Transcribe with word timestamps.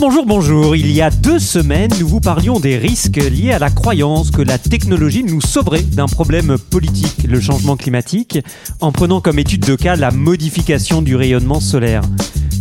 Bonjour, 0.00 0.26
bonjour. 0.26 0.76
Il 0.76 0.92
y 0.92 1.02
a 1.02 1.10
deux 1.10 1.40
semaines, 1.40 1.90
nous 1.98 2.06
vous 2.06 2.20
parlions 2.20 2.60
des 2.60 2.78
risques 2.78 3.16
liés 3.16 3.50
à 3.50 3.58
la 3.58 3.68
croyance 3.68 4.30
que 4.30 4.42
la 4.42 4.56
technologie 4.56 5.24
nous 5.24 5.40
sauverait 5.40 5.82
d'un 5.82 6.06
problème 6.06 6.56
politique, 6.56 7.24
le 7.28 7.40
changement 7.40 7.76
climatique, 7.76 8.38
en 8.80 8.92
prenant 8.92 9.20
comme 9.20 9.40
étude 9.40 9.66
de 9.66 9.74
cas 9.74 9.96
la 9.96 10.12
modification 10.12 11.02
du 11.02 11.16
rayonnement 11.16 11.58
solaire. 11.58 12.02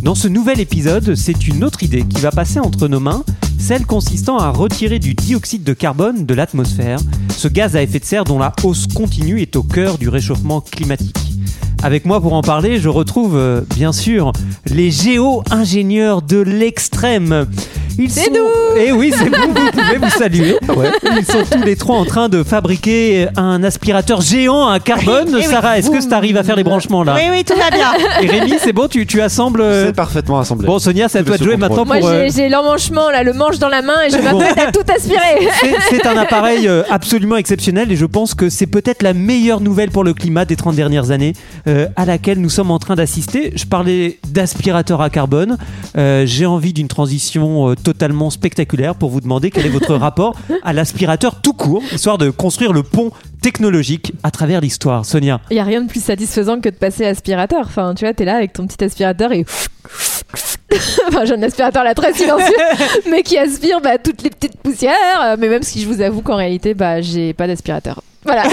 Dans 0.01 0.15
ce 0.15 0.27
nouvel 0.27 0.59
épisode, 0.59 1.13
c'est 1.13 1.47
une 1.47 1.63
autre 1.63 1.83
idée 1.83 2.05
qui 2.05 2.21
va 2.21 2.31
passer 2.31 2.59
entre 2.59 2.87
nos 2.87 2.99
mains, 2.99 3.23
celle 3.59 3.85
consistant 3.85 4.39
à 4.39 4.49
retirer 4.49 4.97
du 4.97 5.13
dioxyde 5.13 5.63
de 5.63 5.73
carbone 5.73 6.25
de 6.25 6.33
l'atmosphère, 6.33 6.99
ce 7.37 7.47
gaz 7.47 7.75
à 7.75 7.83
effet 7.83 7.99
de 7.99 8.05
serre 8.05 8.23
dont 8.23 8.39
la 8.39 8.51
hausse 8.63 8.87
continue 8.87 9.41
est 9.41 9.55
au 9.55 9.61
cœur 9.61 9.99
du 9.99 10.09
réchauffement 10.09 10.59
climatique. 10.59 11.26
Avec 11.83 12.05
moi 12.05 12.19
pour 12.21 12.33
en 12.33 12.41
parler, 12.41 12.79
je 12.79 12.89
retrouve 12.89 13.37
euh, 13.37 13.61
bien 13.75 13.93
sûr 13.93 14.31
les 14.65 14.91
géo-ingénieurs 14.91 16.21
de 16.21 16.37
l'extrême. 16.37 17.47
Ils 17.99 18.11
C'est 18.11 18.25
sont... 18.25 18.31
nous 18.33 18.47
Eh 18.79 18.91
oui, 18.91 19.11
c'est 19.15 19.25
vous, 19.25 19.47
vous 19.47 19.71
pouvez 19.71 19.97
vous 19.97 20.09
saluer. 20.09 20.55
Ils 21.19 21.25
sont 21.25 21.43
tous 21.49 21.63
les 21.63 21.75
trois 21.75 21.97
en 21.97 22.05
train 22.05 22.29
de 22.29 22.43
fabriquer 22.43 23.27
un 23.35 23.63
aspirateur 23.63 24.21
géant 24.21 24.67
à 24.67 24.79
carbone. 24.79 25.29
Eh 25.31 25.35
oui. 25.37 25.43
Sarah, 25.43 25.77
est-ce 25.79 25.89
que 25.89 26.05
tu 26.07 26.13
arrives 26.13 26.37
à 26.37 26.43
faire 26.43 26.55
les 26.55 26.63
branchements 26.63 27.03
là? 27.03 27.15
Oui, 27.15 27.23
oui, 27.31 27.43
tout 27.43 27.55
va 27.57 27.69
bien. 27.71 27.87
Et 28.21 28.27
Rémi, 28.27 28.53
c'est 28.59 28.73
bon, 28.73 28.87
tu, 28.87 29.05
tu 29.07 29.21
assembles. 29.21 29.61
euh, 29.61 29.87
C'est 29.87 29.95
parfaitement 29.95 30.39
assemblé. 30.39 30.67
Bon, 30.67 30.77
Sonia, 30.79 31.09
c'est 31.09 31.19
à 31.19 31.23
toi 31.23 31.37
de 31.37 31.43
jouer 31.43 31.57
maintenant 31.57 31.85
Moi, 31.85 31.97
pour. 31.99 32.09
euh, 32.09 32.23
j'ai 32.25 32.43
j'ai 32.43 32.49
l'emmanchement, 32.49 33.09
là, 33.09 33.23
le 33.23 33.33
manche 33.33 33.57
dans 33.57 33.69
la 33.69 33.81
main 33.81 33.95
et 34.05 34.11
je 34.11 34.17
Bon. 34.17 34.37
m'apprête 34.37 34.59
à 34.59 34.71
tout 34.71 34.83
aspirer. 34.93 35.47
C'est- 35.61 35.75
C'est 35.89 36.05
un 36.05 36.17
appareil 36.17 36.67
euh, 36.67 36.83
absolument 36.89 37.37
exceptionnel 37.37 37.91
et 37.91 37.95
je 37.95 38.05
pense 38.05 38.35
que 38.35 38.49
c'est 38.49 38.67
peut-être 38.67 39.01
la 39.03 39.13
meilleure 39.13 39.59
nouvelle 39.61 39.89
pour 39.89 40.03
le 40.03 40.13
climat 40.13 40.45
des 40.45 40.55
30 40.55 40.75
dernières 40.75 41.11
années 41.11 41.33
euh, 41.67 41.87
à 41.95 42.05
laquelle 42.05 42.39
nous 42.39 42.49
sommes 42.49 42.69
en 42.71 42.79
train 42.79 42.95
d'assister. 42.95 43.53
Je 43.55 43.65
parlais 43.65 44.19
d'aspirateur 44.29 45.01
à 45.01 45.09
carbone. 45.09 45.57
Euh, 45.97 46.23
J'ai 46.27 46.45
envie 46.45 46.73
d'une 46.73 46.87
transition 46.87 47.69
euh, 47.69 47.75
totalement 47.87 48.29
spectaculaire 48.29 48.95
pour 48.95 49.09
vous 49.09 49.21
demander 49.21 49.49
quel 49.49 49.65
est 49.65 49.69
votre 49.69 49.95
rapport 50.07 50.35
à 50.61 50.73
l'aspirateur 50.73 51.39
tout 51.41 51.53
court, 51.53 51.81
histoire 51.93 52.17
de 52.17 52.29
construire 52.29 52.73
le 52.73 52.83
pont 52.83 53.11
technologique 53.41 54.11
à 54.23 54.31
travers 54.31 54.59
l'histoire. 54.59 55.05
Sonia. 55.05 55.39
Il 55.49 55.55
y 55.55 55.59
a 55.61 55.63
rien 55.63 55.81
de 55.81 55.87
plus 55.87 56.03
satisfaisant 56.03 56.59
que 56.59 56.67
de 56.67 56.75
passer 56.75 57.05
aspirateur. 57.05 57.61
Enfin, 57.61 57.93
tu 57.95 58.03
vois, 58.03 58.13
t'es 58.13 58.25
là 58.25 58.35
avec 58.35 58.51
ton 58.51 58.67
petit 58.67 58.83
aspirateur 58.83 59.31
et. 59.31 59.45
enfin, 61.07 61.23
j'ai 61.23 61.35
un 61.35 61.43
aspirateur 61.43 61.85
là 61.85 61.95
très 61.95 62.11
silencieux, 62.11 62.57
mais 63.09 63.23
qui 63.23 63.37
aspire 63.37 63.79
bah, 63.79 63.97
toutes 63.97 64.21
les 64.21 64.31
petites 64.31 64.57
poussières. 64.57 65.21
Euh, 65.23 65.37
Mais 65.39 65.47
même 65.47 65.63
si 65.63 65.81
je 65.81 65.87
vous 65.87 66.01
avoue 66.01 66.21
qu'en 66.21 66.35
réalité, 66.35 66.73
bah, 66.73 66.99
j'ai 66.99 67.31
pas 67.31 67.47
d'aspirateur. 67.47 68.01
Voilà. 68.25 68.43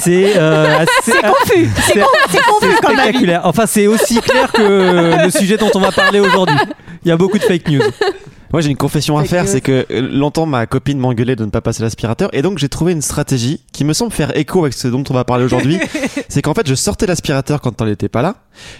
C'est 0.00 0.36
euh, 0.36 0.78
assez- 0.78 1.12
confus. 1.12 1.70
c'est 1.76 2.00
c'est 2.60 2.76
spectaculaire. 2.76 3.42
Enfin, 3.44 3.66
c'est 3.66 3.86
aussi 3.86 4.20
clair 4.20 4.50
que 4.50 5.24
le 5.24 5.30
sujet 5.30 5.56
dont 5.56 5.70
on 5.74 5.80
va 5.80 5.92
parler 5.92 6.18
aujourd'hui. 6.18 6.56
Il 7.04 7.08
y 7.08 7.12
a 7.12 7.16
beaucoup 7.16 7.38
de 7.38 7.42
fake 7.42 7.68
news. 7.68 7.82
Moi 8.52 8.60
j'ai 8.60 8.70
une 8.70 8.76
confession 8.76 9.18
à 9.18 9.24
faire, 9.24 9.48
c'est 9.48 9.60
que 9.60 9.84
euh, 9.90 10.00
longtemps 10.12 10.46
ma 10.46 10.66
copine 10.66 10.98
m'engueulait 10.98 11.34
de 11.34 11.44
ne 11.44 11.50
pas 11.50 11.60
passer 11.60 11.82
l'aspirateur 11.82 12.30
et 12.32 12.40
donc 12.40 12.58
j'ai 12.58 12.68
trouvé 12.68 12.92
une 12.92 13.02
stratégie 13.02 13.60
qui 13.72 13.84
me 13.84 13.92
semble 13.92 14.12
faire 14.12 14.36
écho 14.36 14.60
avec 14.60 14.74
ce 14.74 14.86
dont 14.86 15.02
on 15.10 15.12
va 15.12 15.24
parler 15.24 15.44
aujourd'hui. 15.44 15.80
c'est 16.28 16.40
qu'en 16.40 16.54
fait 16.54 16.66
je 16.66 16.74
sortais 16.76 17.06
l'aspirateur 17.06 17.60
quand 17.60 17.80
elle 17.82 17.88
n'était 17.88 18.08
pas 18.08 18.22
là, 18.22 18.36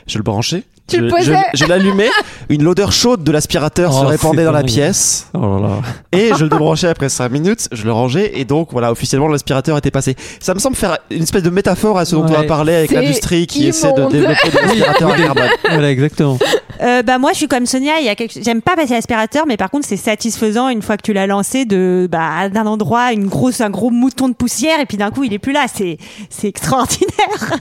je 0.06 0.16
le 0.16 0.22
branchais, 0.22 0.62
Tu 0.86 0.96
je, 0.96 1.00
le 1.00 1.08
je- 1.08 1.14
posais. 1.14 1.36
je 1.54 1.64
l'allumais, 1.64 2.10
une 2.50 2.62
l'odeur 2.62 2.92
chaude 2.92 3.24
de 3.24 3.32
l'aspirateur 3.32 3.90
Oh, 3.94 4.00
se 4.02 4.04
répandait 4.06 4.44
dans 4.44 4.52
la 4.52 4.62
pièce 4.62 5.28
Oh 5.32 5.58
là 5.58 5.68
là. 5.68 5.76
et 6.12 6.30
je 6.36 6.42
le 6.44 6.50
débranchais 6.50 6.88
après 6.88 7.08
5 7.08 7.30
minutes, 7.32 7.68
je 7.72 7.84
le 7.84 7.92
rangeais 7.92 8.38
et 8.38 8.44
donc 8.44 8.68
voilà 8.72 8.92
officiellement 8.92 9.28
l'aspirateur 9.28 9.78
était 9.78 9.90
passé. 9.90 10.14
Ça 10.40 10.52
me 10.52 10.58
semble 10.58 10.76
faire 10.76 10.98
une 11.10 11.22
espèce 11.22 11.42
de 11.42 11.48
métaphore 11.50 11.96
à 11.98 12.04
ce 12.04 12.14
dont 12.14 12.24
on 12.24 12.32
va 12.32 12.42
parler 12.42 12.74
avec 12.74 12.90
l'industrie 12.90 13.46
qui 13.46 13.66
essaie 13.68 13.92
de 13.94 14.10
développer 14.10 14.50
des 14.50 14.58
aspirateurs 14.58 15.10
à 15.12 15.16
carbone. 15.16 15.48
Voilà, 15.70 15.90
exactement. 15.90 16.38
Euh, 16.82 17.02
bah 17.02 17.18
moi 17.18 17.30
je 17.32 17.38
suis 17.38 17.48
comme 17.48 17.66
Sonia, 17.66 17.94
il 18.00 18.04
y 18.06 18.08
a 18.08 18.14
quelque... 18.16 18.34
j'aime 18.44 18.60
pas 18.60 18.74
passer 18.76 18.94
l'aspirateur 18.94 19.44
mais 19.46 19.56
par 19.56 19.70
contre 19.70 19.86
c'est 19.88 19.96
satisfaisant 19.96 20.68
une 20.68 20.82
fois 20.82 20.96
que 20.96 21.02
tu 21.02 21.12
l'as 21.12 21.26
lancé 21.28 21.64
de 21.64 22.08
bah 22.10 22.48
d'un 22.48 22.66
endroit 22.66 23.12
une 23.12 23.26
grosse 23.28 23.60
un 23.60 23.70
gros 23.70 23.90
mouton 23.90 24.28
de 24.28 24.34
poussière 24.34 24.80
et 24.80 24.84
puis 24.86 24.96
d'un 24.98 25.10
coup 25.10 25.22
il 25.24 25.32
est 25.32 25.38
plus 25.38 25.52
là, 25.52 25.66
c'est 25.72 25.96
c'est 26.30 26.48
extraordinaire. 26.48 27.58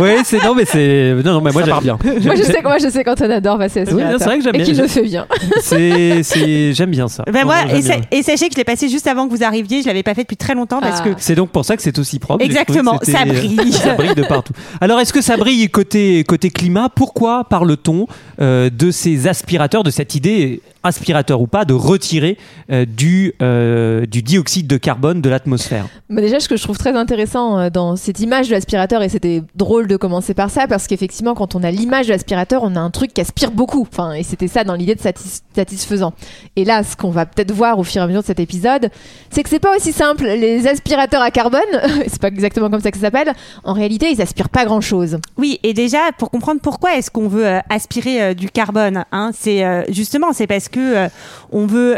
oui, 0.00 0.10
c'est 0.24 0.42
non 0.44 0.54
mais 0.54 0.64
c'est 0.64 1.14
non 1.24 1.32
non 1.34 1.40
mais 1.40 1.50
moi 1.50 1.62
j'aime 1.64 1.80
bien. 1.80 1.98
Moi, 2.24 2.34
je 2.36 2.42
sais, 2.42 2.62
moi, 2.62 2.78
je 2.78 2.88
sais 2.88 3.04
quand 3.04 3.20
on 3.20 3.30
adore 3.30 3.58
passer 3.58 3.80
Oui, 3.82 3.88
aspirateur. 3.88 4.18
c'est 4.18 4.24
vrai 4.24 4.38
que 4.38 4.44
j'aime 4.44 4.54
Et 4.54 4.58
bien. 4.58 4.66
qu'il 4.66 4.76
le 4.78 4.86
fait 4.88 5.02
bien. 5.02 5.26
C'est 5.62 6.22
c'est 6.22 6.72
j'aime 6.74 6.90
bien 6.90 7.08
ça. 7.08 7.24
Ben 7.32 7.44
moi 7.44 7.56
et, 7.72 7.82
sa- 7.82 7.96
et 8.10 8.22
sachez 8.22 8.46
que 8.48 8.54
je 8.54 8.58
l'ai 8.58 8.64
passé 8.64 8.88
juste 8.88 9.06
avant 9.06 9.28
que 9.28 9.34
vous 9.34 9.44
arriviez, 9.44 9.82
je 9.82 9.86
l'avais 9.86 10.02
pas 10.02 10.14
fait 10.14 10.22
depuis 10.22 10.36
très 10.36 10.54
longtemps 10.54 10.80
parce 10.80 11.00
Ah. 11.00 11.08
que 11.08 11.10
C'est 11.18 11.34
donc 11.34 11.50
pour 11.50 11.64
ça 11.64 11.76
que 11.76 11.82
c'est 11.82 11.98
aussi 11.98 12.18
propre. 12.18 12.44
Exactement, 12.44 12.98
ça 13.02 13.24
brille. 13.24 13.72
ça 13.72 13.94
brille 13.94 14.14
de 14.14 14.22
partout. 14.22 14.52
Alors, 14.80 15.00
est-ce 15.00 15.12
que 15.12 15.20
ça 15.20 15.36
brille 15.36 15.68
côté, 15.70 16.24
côté 16.24 16.50
climat? 16.50 16.88
Pourquoi 16.94 17.44
parle-t-on 17.44 18.06
euh, 18.40 18.70
de 18.70 18.90
ces 18.90 19.26
aspirateurs, 19.28 19.82
de 19.82 19.90
cette 19.90 20.14
idée, 20.14 20.60
aspirateur 20.82 21.40
ou 21.40 21.46
pas, 21.46 21.64
de 21.64 21.74
retirer 21.74 22.38
euh, 22.72 22.84
du, 22.86 23.34
euh, 23.42 24.06
du 24.06 24.22
dioxyde 24.22 24.66
de 24.66 24.76
carbone 24.76 25.20
de 25.20 25.28
l'atmosphère? 25.28 25.86
Mais 26.08 26.22
déjà, 26.22 26.40
ce 26.40 26.48
que 26.48 26.56
je 26.56 26.62
trouve 26.62 26.78
très 26.78 26.96
intéressant 26.96 27.58
euh, 27.58 27.70
dans 27.70 27.96
cette 27.96 28.20
image 28.20 28.48
de 28.48 28.54
l'aspirateur, 28.54 29.02
et 29.02 29.08
c'était 29.08 29.42
drôle 29.54 29.86
de 29.86 29.96
commencer 29.96 30.34
par 30.34 30.50
ça, 30.50 30.66
parce 30.66 30.86
qu'effectivement, 30.86 31.34
quand 31.34 31.54
on 31.54 31.62
a 31.62 31.70
l'image 31.70 32.08
l'aspirateur, 32.10 32.62
on 32.62 32.76
a 32.76 32.80
un 32.80 32.90
truc 32.90 33.14
qui 33.14 33.20
aspire 33.20 33.50
beaucoup. 33.50 33.86
Enfin, 33.90 34.12
et 34.12 34.22
c'était 34.22 34.48
ça 34.48 34.64
dans 34.64 34.74
l'idée 34.74 34.94
de 34.94 35.00
satis- 35.00 35.42
satisfaisant. 35.54 36.12
Et 36.56 36.64
là, 36.64 36.82
ce 36.82 36.96
qu'on 36.96 37.10
va 37.10 37.26
peut-être 37.26 37.52
voir 37.52 37.78
au 37.78 37.84
fur 37.84 38.00
et 38.00 38.04
à 38.04 38.06
mesure 38.06 38.20
de 38.22 38.26
cet 38.26 38.40
épisode, 38.40 38.90
c'est 39.30 39.42
que 39.42 39.48
c'est 39.48 39.58
pas 39.60 39.74
aussi 39.76 39.92
simple. 39.92 40.24
Les 40.24 40.66
aspirateurs 40.66 41.22
à 41.22 41.30
carbone, 41.30 41.60
c'est 42.06 42.20
pas 42.20 42.28
exactement 42.28 42.70
comme 42.70 42.80
ça 42.80 42.90
que 42.90 42.98
ça 42.98 43.06
s'appelle. 43.06 43.32
En 43.64 43.72
réalité, 43.72 44.10
ils 44.10 44.20
aspirent 44.22 44.48
pas 44.48 44.64
grand-chose. 44.64 45.18
Oui, 45.38 45.58
et 45.62 45.74
déjà 45.74 45.98
pour 46.18 46.30
comprendre 46.30 46.60
pourquoi 46.60 46.96
est-ce 46.96 47.10
qu'on 47.10 47.28
veut 47.28 47.46
euh, 47.46 47.60
aspirer 47.70 48.22
euh, 48.22 48.34
du 48.34 48.50
carbone, 48.50 49.04
hein, 49.12 49.30
c'est 49.34 49.64
euh, 49.64 49.82
justement 49.88 50.32
c'est 50.32 50.46
parce 50.46 50.68
que 50.68 51.08
on 51.52 51.66
veut 51.66 51.96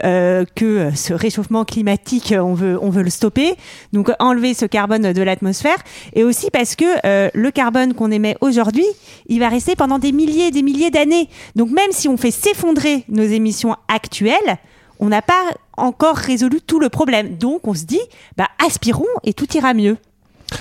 que 0.55 0.91
ce 0.95 1.13
réchauffement 1.13 1.65
climatique, 1.65 2.35
on 2.37 2.55
veut 2.55 2.79
on 2.81 2.91
veut 2.91 3.03
le 3.03 3.11
stopper, 3.11 3.55
donc 3.93 4.11
enlever 4.19 4.55
ce 4.55 4.67
carbone 4.67 5.13
de 5.13 5.23
l'atmosphère, 5.23 5.77
et 6.15 6.25
aussi 6.25 6.51
parce 6.51 6.77
que 6.77 6.85
le 7.37 7.51
carbone 7.51 7.95
qu'on 7.95 8.11
émet 8.11 8.37
aujourd'hui, 8.41 8.87
il 9.27 9.41
va 9.41 9.49
rester 9.49 9.77
pendant 9.77 9.99
des 10.03 10.13
milliers 10.13 10.49
et 10.49 10.51
des 10.51 10.63
milliers 10.63 10.91
d'années. 10.91 11.29
Donc 11.57 11.71
même 11.71 11.93
si 11.93 12.09
on 12.09 12.19
fait 12.19 12.31
s'effondrer 12.31 13.05
nos 13.09 13.23
émissions 13.23 13.77
actuelles, 13.89 14.59
on 14.99 15.09
n'a 15.09 15.23
pas 15.23 15.43
encore 15.77 16.17
résolu 16.17 16.61
tout 16.61 16.81
le 16.81 16.91
problème. 16.91 17.37
Donc 17.39 17.67
on 17.67 17.75
se 17.75 17.85
dit, 17.85 18.01
bah 18.37 18.49
aspirons 18.65 19.07
et 19.25 19.33
tout 19.33 19.49
ira 19.57 19.73
mieux. 19.73 19.97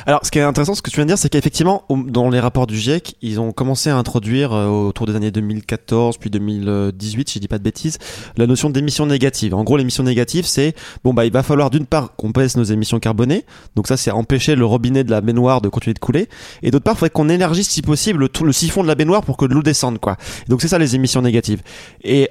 Alors, 0.06 0.19
ce 0.24 0.31
qui 0.31 0.40
est 0.40 0.41
intéressant, 0.41 0.75
ce 0.75 0.81
que 0.81 0.90
tu 0.90 0.96
viens 0.96 1.06
de 1.06 1.09
dire, 1.09 1.18
c'est 1.18 1.29
qu'effectivement, 1.29 1.84
dans 1.90 2.29
les 2.29 2.40
rapports 2.40 2.68
du 2.68 2.78
GIEC, 2.78 3.16
ils 3.22 3.40
ont 3.40 3.52
commencé 3.52 3.90
à 3.90 3.97
introduire 3.97 4.53
euh, 4.53 4.68
autour 4.68 5.07
des 5.07 5.16
années 5.16 5.31
2014 5.31 6.18
puis 6.18 6.29
2018, 6.29 7.29
si 7.29 7.35
je 7.35 7.40
dis 7.40 7.47
pas 7.47 7.57
de 7.57 7.63
bêtises, 7.63 7.97
la 8.38 8.47
notion 8.47 8.69
d'émissions 8.69 9.06
négatives. 9.06 9.53
En 9.53 9.63
gros, 9.63 9.78
l'émission 9.78 10.03
négative, 10.03 10.46
c'est 10.46 10.75
bon 11.03 11.13
bah 11.13 11.25
il 11.25 11.31
va 11.31 11.44
falloir 11.44 11.69
d'une 11.69 11.85
part 11.85 12.16
qu'on 12.16 12.29
baisse 12.29 12.57
nos 12.57 12.63
émissions 12.63 13.00
carbonées, 13.00 13.46
donc 13.75 13.88
ça 13.88 13.97
c'est 13.97 14.12
empêcher 14.12 14.56
le 14.56 14.66
robinet 14.66 15.03
de 15.03 15.12
la 15.12 15.22
baignoire 15.22 15.62
de 15.62 15.69
continuer 15.69 15.94
de 15.94 16.00
couler, 16.00 16.28
et 16.63 16.72
d'autre 16.72 16.84
part, 16.84 16.94
il 16.96 16.97
faudrait 16.97 17.09
qu'on 17.09 17.29
élargisse 17.29 17.69
si 17.69 17.81
possible 17.81 18.28
le 18.44 18.53
siphon 18.53 18.84
de 18.84 18.88
la 18.88 18.96
baignoire 18.96 19.23
pour 19.23 19.38
que 19.38 19.46
l'eau 19.46 19.62
descende 19.62 20.00
quoi. 20.00 20.18
Donc 20.47 20.62
c'est 20.62 20.68
ça 20.68 20.78
les 20.78 20.96
émissions 20.96 21.22
négatives. 21.22 21.62
Et 22.03 22.29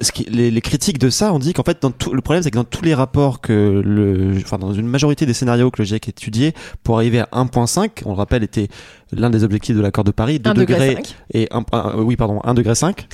ce 0.00 0.12
qui- 0.12 0.24
les, 0.24 0.50
les 0.50 0.60
critiques 0.60 0.98
de 0.98 1.10
ça, 1.10 1.32
on 1.32 1.38
dit 1.38 1.52
qu'en 1.52 1.62
fait, 1.62 1.80
dans 1.82 1.90
tout, 1.90 2.12
le 2.12 2.20
problème, 2.20 2.42
c'est 2.42 2.50
que 2.50 2.56
dans 2.56 2.64
tous 2.64 2.82
les 2.84 2.94
rapports 2.94 3.40
que 3.40 3.82
le, 3.84 4.32
enfin, 4.38 4.58
dans 4.58 4.72
une 4.72 4.86
majorité 4.86 5.26
des 5.26 5.32
scénarios 5.34 5.70
que 5.70 5.80
le 5.82 5.86
GIEC 5.86 6.08
étudié, 6.08 6.54
pour 6.82 6.96
arriver 6.96 7.20
à 7.20 7.28
1.5, 7.32 8.02
on 8.04 8.10
le 8.10 8.16
rappelle, 8.16 8.42
était 8.42 8.68
l'un 9.12 9.30
des 9.30 9.44
objectifs 9.44 9.76
de 9.76 9.80
l'accord 9.80 10.04
de 10.04 10.10
Paris, 10.10 10.38
2 10.40 10.50
1 10.50 10.54
degré 10.54 10.74
degrés 10.74 10.94
5. 10.96 11.16
et 11.34 11.48
un, 11.52 11.64
un- 11.72 11.94
oui, 12.02 12.16
pardon, 12.16 12.40
1 12.44 12.54
degré 12.54 12.74
5. 12.74 13.06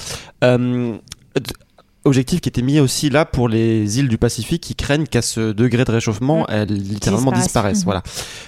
Euh, 0.44 0.96
d- 1.36 1.42
objectif 2.04 2.40
qui 2.40 2.48
était 2.48 2.62
mis 2.62 2.80
aussi 2.80 3.10
là 3.10 3.24
pour 3.24 3.48
les 3.48 3.98
îles 3.98 4.08
du 4.08 4.18
Pacifique 4.18 4.62
qui 4.62 4.74
craignent 4.74 5.06
qu'à 5.06 5.22
ce 5.22 5.52
degré 5.52 5.84
de 5.84 5.90
réchauffement, 5.92 6.40
Mm. 6.42 6.46
elles 6.48 6.68
littéralement 6.72 7.30
Disparaissent. 7.32 7.44
disparaissent. 7.44 7.78
Mhm. 7.80 7.84
Voilà. 7.84 8.02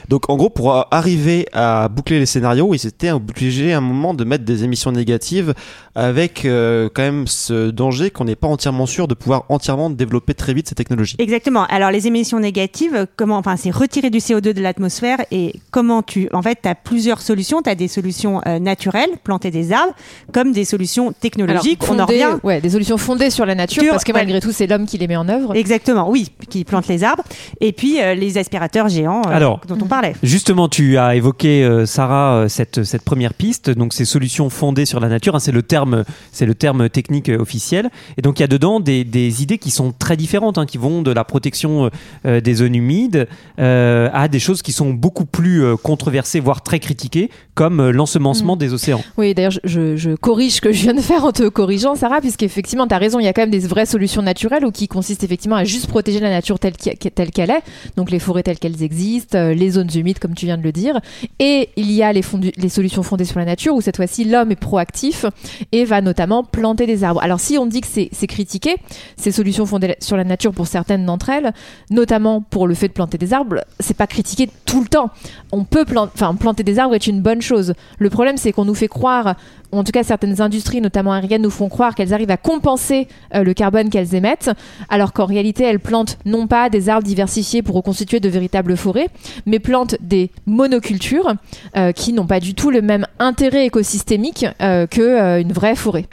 Donc 0.09 0.29
en 0.31 0.37
gros, 0.37 0.51
pour 0.51 0.87
arriver 0.93 1.47
à 1.53 1.89
boucler 1.89 2.19
les 2.19 2.27
scénarios, 2.27 2.75
ils 2.75 2.87
étaient 2.87 3.11
obligés 3.11 3.73
à 3.73 3.79
un 3.79 3.81
moment 3.81 4.15
de 4.15 4.25
mettre 4.25 4.45
des 4.45 4.65
émissions 4.65 4.93
négatives 4.93 5.55
avec 5.95 6.45
euh, 6.45 6.89
quand 6.93 7.03
même 7.03 7.27
ce 7.27 7.71
danger 7.71 8.11
qu'on 8.11 8.25
n'est 8.25 8.35
pas 8.37 8.49
entièrement 8.49 8.87
sûr 8.87 9.06
de 9.09 9.15
pouvoir 9.15 9.45
entièrement 9.49 9.91
développer 9.91 10.35
très 10.35 10.53
vite 10.55 10.69
ces 10.69 10.75
technologies. 10.75 11.17
Exactement. 11.19 11.65
Alors 11.67 11.91
les 11.91 12.06
émissions 12.06 12.41
négatives, 12.41 13.06
comment 13.17 13.37
enfin 13.39 13.56
c'est 13.56 13.71
retirer 13.71 14.11
du 14.11 14.19
CO2 14.19 14.53
de 14.53 14.61
l'atmosphère 14.61 15.19
et 15.31 15.55
comment 15.71 16.03
tu 16.03 16.29
en 16.33 16.43
fait 16.43 16.59
tu 16.62 16.69
as 16.69 16.75
plusieurs 16.75 17.21
solutions, 17.21 17.62
tu 17.62 17.71
as 17.71 17.75
des 17.77 17.89
solutions 17.89 18.41
euh, 18.47 18.59
naturelles, 18.59 19.11
planter 19.23 19.51
des 19.51 19.73
arbres, 19.73 19.95
comme 20.33 20.53
des 20.53 20.65
solutions 20.65 21.12
technologiques, 21.12 21.83
Alors, 21.85 21.95
on 21.97 22.01
en 22.01 22.06
fondées- 22.06 22.25
revient 22.25 22.39
Ouais, 22.43 22.61
des 22.61 22.71
solutions 22.71 22.99
fondées 22.99 23.31
sur 23.31 23.44
sur 23.44 23.49
la 23.49 23.55
nature, 23.55 23.85
parce 23.91 24.05
que 24.05 24.12
ouais. 24.12 24.19
malgré 24.20 24.41
tout, 24.41 24.52
c'est 24.52 24.67
l'homme 24.67 24.87
qui 24.87 24.99
les 24.99 25.06
met 25.06 25.17
en 25.17 25.29
œuvre. 25.29 25.55
Exactement, 25.55 26.08
oui, 26.11 26.29
qui 26.49 26.64
plante 26.64 26.88
les 26.88 27.05
arbres. 27.05 27.23
Et 27.61 27.73
puis 27.73 28.00
euh, 28.00 28.14
les 28.14 28.38
aspirateurs 28.38 28.88
géants 28.88 29.23
euh, 29.26 29.31
Alors. 29.31 29.61
dont 29.69 29.79
on 29.81 29.87
parlait. 29.87 30.14
Justement, 30.23 30.69
tu 30.69 30.96
as 30.99 31.14
évoqué 31.17 31.62
euh, 31.64 31.87
Sarah 31.87 32.46
cette 32.49 32.85
cette 32.85 33.02
première 33.02 33.35
piste, 33.35 33.70
donc 33.70 33.93
ces 33.93 34.05
solutions 34.05 34.50
fondées 34.50 34.87
sur 34.87 35.00
la 35.00 35.08
nature, 35.08 35.35
hein, 35.37 35.41
c'est 35.41 35.52
le 35.52 35.62
terme 35.62 36.05
c'est 36.32 36.46
le 36.46 36.55
terme 36.55 36.88
technique 36.88 37.29
officiel. 37.29 37.91
Et 38.17 38.23
donc 38.23 38.38
il 38.38 38.43
y 38.43 38.44
a 38.44 38.49
dedans 38.49 38.81
des, 38.81 39.05
des 39.05 39.43
idées 39.43 39.58
qui 39.58 39.70
sont 39.70 39.93
très 39.99 40.17
différentes, 40.17 40.58
hein, 40.58 40.67
qui 40.67 40.79
vont 40.79 41.02
de 41.02 41.11
la 41.12 41.25
protection 41.25 41.91
euh, 42.26 42.41
des 42.41 42.55
zones 42.55 42.75
humides 42.75 43.29
euh, 43.58 44.08
à 44.12 44.29
des 44.29 44.38
choses 44.41 44.62
qui 44.62 44.73
sont 44.73 44.93
beaucoup 44.93 45.26
plus 45.26 45.62
euh, 45.64 45.76
controversées, 45.76 46.41
voire 46.41 46.62
très 46.62 46.79
critiquées, 46.79 47.31
comme 47.55 47.81
euh, 47.81 47.91
l'ensemencement 47.93 48.56
des 48.56 48.73
océans. 48.73 49.02
Oui, 49.19 49.35
d'ailleurs, 49.35 49.52
je, 49.52 49.58
je- 49.64 49.96
je 49.96 50.11
corrige 50.14 50.55
ce 50.55 50.61
que 50.61 50.73
je 50.73 50.82
viens 50.82 50.94
de 50.94 51.00
faire 51.00 51.25
en 51.25 51.32
te 51.32 51.49
corrigeant, 51.49 51.94
Sarah, 51.94 52.20
puisqu'effectivement, 52.20 52.87
tu 52.87 52.94
as 52.94 52.99
raison, 52.99 53.19
il 53.19 53.25
y 53.25 53.29
a 53.29 53.32
quand 53.35 53.43
même 53.43 53.51
des 53.51 53.61
vraies 53.61 53.87
solutions 53.87 54.23
naturelles 54.23 54.65
ou 54.65 54.71
qui 54.71 54.89
consistent 54.89 55.25
effectivement 55.25 55.57
à 55.57 55.65
juste 55.65 55.89
protéger 55.89 56.21
la 56.21 56.31
nature 56.31 56.59
telle 56.59 56.77
qu'elle 56.77 57.51
est, 57.51 57.63
donc 57.97 58.11
les 58.11 58.19
forêts 58.19 58.43
telles 58.43 58.59
qu'elles 58.59 58.83
existent, 58.83 59.37
euh, 59.37 59.55
les 59.55 59.71
zones 59.71 59.91
humides, 59.95 60.19
comme 60.19 60.35
tu 60.35 60.47
viens 60.47 60.57
de 60.57 60.63
le 60.63 60.73
dire. 60.73 61.01
Et 61.39 61.71
il 61.77 61.91
y 61.91 62.03
a 62.03 62.13
les, 62.13 62.23
solutions 62.69 63.03
fondées 63.03 63.25
sur 63.25 63.39
la 63.39 63.45
nature, 63.45 63.75
où 63.75 63.81
cette 63.81 63.97
fois-ci, 63.97 64.25
l'homme 64.25 64.53
est 64.53 64.57
proactif 64.57 65.27
et 65.73 65.85
va 65.85 66.01
notamment 66.01 66.45
planter 66.45 66.87
des 66.87 67.05
arbres. 67.05 67.23
Alors, 67.23 67.41
si 67.41 67.59
on 67.59 67.67
dit 67.67 67.81
que 67.81 67.89
c'est 67.89 68.27
critiqué, 68.27 68.77
ces 69.17 69.33
solutions 69.33 69.67
fondées 69.67 69.97
sur 70.01 70.17
la 70.17 70.25
nature 70.25 70.53
pour 70.53 70.67
certaines 70.67 71.05
d'entre 71.05 71.31
elles, 71.31 71.53
notamment 71.91 72.41
pour 72.41 72.67
le 72.67 72.75
fait 72.75 72.89
de 72.89 72.93
planter 72.93 73.19
des 73.19 73.33
arbres, 73.33 73.61
c'est 73.81 73.97
pas 73.97 74.07
critiqué 74.07 74.49
tout 74.65 74.81
le 74.81 74.89
temps. 74.89 75.11
On 75.53 75.65
peut 75.65 75.85
planter 75.85 76.63
des 76.63 76.79
arbres 76.79 76.95
est 76.95 77.07
une 77.07 77.21
bonne 77.21 77.43
chose. 77.43 77.75
Le 77.99 78.11
problème, 78.11 78.37
c'est 78.37 78.53
qu'on 78.53 78.65
nous 78.65 78.75
fait 78.75 78.89
croire, 78.89 79.37
en 79.76 79.85
tout 79.85 79.93
cas 79.93 80.03
certaines 80.03 80.41
industries, 80.41 80.81
notamment 80.81 81.12
aériennes, 81.12 81.43
nous 81.43 81.50
font 81.50 81.69
croire 81.69 81.94
qu'elles 81.94 82.15
arrivent 82.15 82.31
à 82.31 82.37
compenser 82.37 83.09
euh, 83.35 83.43
le 83.43 83.55
carbone 83.55 83.91
qu'elles 83.91 84.15
émettent, 84.15 84.50
alors 84.88 85.12
qu'en 85.12 85.26
réalité, 85.26 85.65
elles 85.65 85.81
plantent 85.81 86.19
non 86.25 86.47
pas 86.47 86.71
des 86.71 86.88
arbres 86.88 87.06
diversifiés 87.06 87.62
pour 87.62 87.76
reconstituer 87.76 88.21
de 88.21 88.29
véritables 88.29 88.76
forêts, 88.76 89.09
mais 89.47 89.59
plantent 89.59 89.97
des 90.00 90.31
monocultures 90.47 91.35
euh, 91.76 91.93
qui 91.93 92.12
n'ont 92.12 92.26
pas 92.26 92.41
du 92.41 92.55
tout 92.55 92.71
le 92.71 92.82
même 92.82 93.06
intérêt 93.19 93.67
écosystémique 93.67 94.47
euh, 94.61 94.87
que 94.87 95.00
euh, 95.00 95.41
une 95.41 95.53
vraie 95.53 95.77
forêt. 95.77 96.06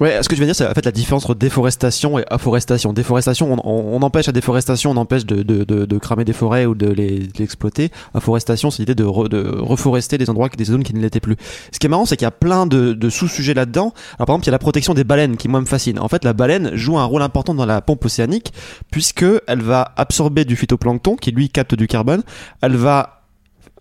Ouais, 0.00 0.22
ce 0.22 0.28
que 0.28 0.36
je 0.36 0.40
veux 0.40 0.46
dire, 0.46 0.54
c'est 0.54 0.64
en 0.64 0.72
fait 0.74 0.84
la 0.84 0.92
différence 0.92 1.24
entre 1.24 1.34
déforestation 1.34 2.20
et 2.20 2.24
afforestation. 2.30 2.92
Déforestation, 2.92 3.52
on, 3.52 3.56
on- 3.68 3.96
on 3.96 4.02
empêche 4.02 4.26
la 4.26 4.32
déforestation, 4.32 4.92
on 4.92 4.96
empêche 4.96 5.26
de, 5.26 5.42
de, 5.42 5.64
de, 5.64 5.86
de 5.86 5.98
cramer 5.98 6.24
des 6.24 6.32
forêts 6.32 6.66
ou 6.66 6.76
de 6.76 6.86
les, 6.86 7.28
exploiter. 7.40 7.90
Afforestation, 8.14 8.70
c'est 8.70 8.80
l'idée 8.82 8.94
de, 8.94 9.02
re- 9.04 9.28
de 9.28 9.58
reforester 9.58 10.16
des 10.16 10.30
endroits, 10.30 10.48
des 10.56 10.64
zones 10.64 10.84
qui 10.84 10.94
ne 10.94 11.00
l'étaient 11.00 11.18
plus. 11.18 11.34
Ce 11.72 11.80
qui 11.80 11.86
est 11.86 11.88
marrant, 11.88 12.06
c'est 12.06 12.16
qu'il 12.16 12.26
y 12.26 12.28
a 12.28 12.30
plein 12.30 12.66
de, 12.66 12.92
de 12.92 13.10
sous-sujets 13.10 13.54
là-dedans. 13.54 13.92
Alors 14.18 14.26
par 14.26 14.34
exemple, 14.36 14.44
il 14.44 14.46
y 14.46 14.50
a 14.50 14.52
la 14.52 14.58
protection 14.60 14.94
des 14.94 15.02
baleines 15.02 15.36
qui 15.36 15.48
moi 15.48 15.60
me 15.60 15.66
fascine. 15.66 15.98
En 15.98 16.06
fait, 16.06 16.22
la 16.24 16.32
baleine 16.32 16.70
joue 16.76 16.96
un 16.96 17.04
rôle 17.04 17.22
important 17.22 17.54
dans 17.54 17.66
la 17.66 17.80
pompe 17.80 18.04
océanique 18.04 18.52
puisque 18.92 19.24
elle 19.48 19.62
va 19.62 19.92
absorber 19.96 20.44
du 20.44 20.54
phytoplancton 20.54 21.16
qui 21.16 21.32
lui 21.32 21.50
capte 21.50 21.74
du 21.74 21.88
carbone. 21.88 22.22
Elle 22.62 22.76
va 22.76 23.17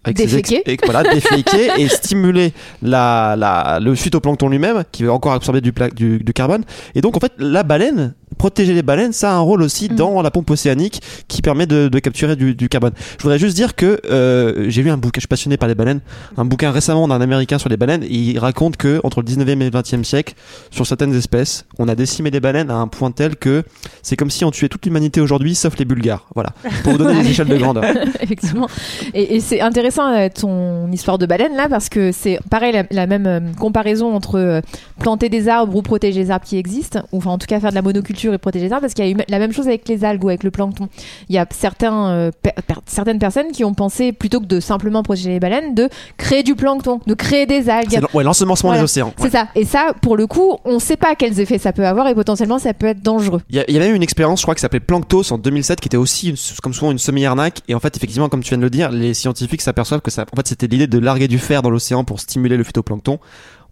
avec 0.03 0.17
ses 0.17 0.37
ex- 0.37 0.49
Déféquer. 0.49 0.71
et, 0.73 0.77
voilà, 0.85 1.03
déféquer 1.13 1.69
et 1.77 1.87
stimuler 1.89 2.53
la, 2.81 3.35
la, 3.37 3.79
le 3.81 3.95
phytoplancton 3.95 4.49
lui-même 4.49 4.83
qui 4.91 5.03
va 5.03 5.13
encore 5.13 5.33
absorber 5.33 5.61
du, 5.61 5.73
pla- 5.73 5.89
du, 5.89 6.19
du 6.19 6.33
carbone. 6.33 6.63
Et 6.95 7.01
donc 7.01 7.17
en 7.17 7.19
fait 7.19 7.33
la 7.37 7.63
baleine, 7.63 8.13
protéger 8.37 8.73
les 8.73 8.81
baleines, 8.81 9.13
ça 9.13 9.31
a 9.31 9.35
un 9.35 9.39
rôle 9.39 9.61
aussi 9.61 9.87
dans 9.87 10.21
la 10.21 10.31
pompe 10.31 10.49
océanique 10.49 11.01
qui 11.27 11.41
permet 11.41 11.65
de, 11.65 11.87
de 11.87 11.99
capturer 11.99 12.35
du, 12.35 12.55
du 12.55 12.69
carbone. 12.69 12.91
Je 13.17 13.23
voudrais 13.23 13.39
juste 13.39 13.55
dire 13.55 13.75
que 13.75 13.99
euh, 14.09 14.69
j'ai 14.69 14.83
lu 14.83 14.91
un 14.91 14.97
bouquin, 14.97 15.17
je 15.17 15.21
suis 15.21 15.27
passionné 15.27 15.57
par 15.57 15.69
les 15.69 15.75
baleines, 15.75 16.01
un 16.35 16.45
bouquin 16.45 16.71
récemment 16.71 17.07
d'un 17.07 17.21
américain 17.21 17.57
sur 17.57 17.69
les 17.69 17.77
baleines 17.77 18.03
et 18.03 18.13
il 18.13 18.39
raconte 18.39 18.77
que 18.77 18.99
entre 19.03 19.21
le 19.21 19.27
19e 19.27 19.61
et 19.61 19.69
le 19.69 19.69
20e 19.69 20.03
siècle, 20.03 20.35
sur 20.71 20.85
certaines 20.85 21.15
espèces, 21.15 21.65
on 21.79 21.87
a 21.87 21.95
décimé 21.95 22.29
les 22.29 22.39
baleines 22.39 22.69
à 22.69 22.75
un 22.75 22.87
point 22.87 23.11
tel 23.11 23.37
que 23.37 23.63
c'est 24.01 24.17
comme 24.17 24.29
si 24.29 24.43
on 24.43 24.51
tuait 24.51 24.69
toute 24.69 24.85
l'humanité 24.85 25.21
aujourd'hui 25.21 25.55
sauf 25.55 25.77
les 25.77 25.85
Bulgares. 25.85 26.27
Voilà, 26.35 26.51
pour 26.83 26.93
vous 26.93 26.97
donner 26.97 27.21
des 27.23 27.29
échelles 27.29 27.47
de 27.47 27.57
grandeur. 27.57 27.85
Effectivement. 28.19 28.67
Et, 29.13 29.37
et 29.37 29.39
c'est 29.39 29.61
intéressant 29.61 30.13
euh, 30.13 30.27
ton 30.33 30.91
histoire 30.91 31.17
de 31.17 31.25
baleine 31.25 31.55
là 31.55 31.67
parce 31.69 31.87
que 31.89 32.11
c'est 32.11 32.39
pareil 32.49 32.73
la, 32.73 32.83
la 32.91 33.07
même 33.07 33.25
euh, 33.25 33.39
comparaison 33.57 34.13
entre 34.13 34.61
planter 34.99 35.29
des 35.29 35.47
arbres 35.47 35.75
ou 35.75 35.81
protéger 35.81 36.19
les 36.19 36.31
arbres 36.31 36.45
qui 36.45 36.57
existent, 36.57 36.99
ou 37.11 37.17
enfin 37.17 37.31
en 37.31 37.37
tout 37.37 37.47
cas 37.47 37.59
faire 37.59 37.69
de 37.69 37.75
la 37.75 37.81
monoculture 37.81 38.16
et 38.25 38.37
protéger 38.37 38.65
les 38.65 38.71
arbres 38.73 38.81
parce 38.81 38.93
qu'il 38.93 39.05
y 39.05 39.07
a 39.07 39.11
eu 39.11 39.17
la 39.27 39.39
même 39.39 39.51
chose 39.53 39.67
avec 39.67 39.87
les 39.87 40.03
algues 40.03 40.23
ou 40.23 40.29
avec 40.29 40.43
le 40.43 40.51
plancton. 40.51 40.89
Il 41.29 41.35
y 41.35 41.37
a 41.37 41.45
certains, 41.49 42.09
euh, 42.09 42.31
per- 42.41 42.51
certaines 42.85 43.19
personnes 43.19 43.51
qui 43.51 43.63
ont 43.63 43.73
pensé 43.73 44.11
plutôt 44.11 44.39
que 44.39 44.45
de 44.45 44.59
simplement 44.59 45.03
protéger 45.03 45.29
les 45.29 45.39
baleines, 45.39 45.75
de 45.75 45.89
créer 46.17 46.43
du 46.43 46.55
plancton, 46.55 46.99
de 47.05 47.13
créer 47.13 47.45
des 47.45 47.69
algues. 47.69 47.99
Ouais, 48.13 48.23
l'ensemencement 48.23 48.69
Voilà. 48.69 48.81
des 48.81 48.83
océans. 48.85 49.13
C'est 49.17 49.29
ça. 49.31 49.47
Et 49.55 49.65
ça, 49.65 49.93
pour 50.01 50.17
le 50.17 50.27
coup, 50.27 50.57
on 50.65 50.75
ne 50.75 50.79
sait 50.79 50.97
pas 50.97 51.15
quels 51.15 51.39
effets 51.39 51.57
ça 51.57 51.73
peut 51.73 51.85
avoir 51.87 52.07
et 52.07 52.15
potentiellement 52.15 52.59
ça 52.59 52.73
peut 52.73 52.87
être 52.87 53.01
dangereux. 53.01 53.41
Il 53.49 53.63
y, 53.67 53.71
y 53.71 53.77
a 53.77 53.79
même 53.79 53.95
une 53.95 54.03
expérience, 54.03 54.39
je 54.39 54.45
crois, 54.45 54.55
qui 54.55 54.61
s'appelait 54.61 54.79
Planctos 54.79 55.31
en 55.31 55.37
2007, 55.37 55.79
qui 55.79 55.87
était 55.87 55.97
aussi, 55.97 56.29
une- 56.29 56.35
comme 56.63 56.73
souvent, 56.73 56.91
une 56.91 56.97
semi-arnaque. 56.99 57.61
Et 57.67 57.75
en 57.75 57.79
fait, 57.79 57.95
effectivement, 57.95 58.29
comme 58.29 58.43
tu 58.43 58.49
viens 58.49 58.57
de 58.57 58.63
le 58.63 58.69
dire, 58.69 58.91
les 58.91 59.13
scientifiques 59.13 59.61
s'aperçoivent 59.61 60.01
que 60.01 60.11
ça, 60.11 60.25
en 60.31 60.35
fait, 60.35 60.47
c'était 60.47 60.67
l'idée 60.67 60.87
de 60.87 60.97
larguer 60.99 61.27
du 61.27 61.39
fer 61.39 61.61
dans 61.61 61.69
l'océan 61.69 62.03
pour 62.03 62.19
stimuler 62.19 62.57
le 62.57 62.63
phytoplancton. 62.63 63.19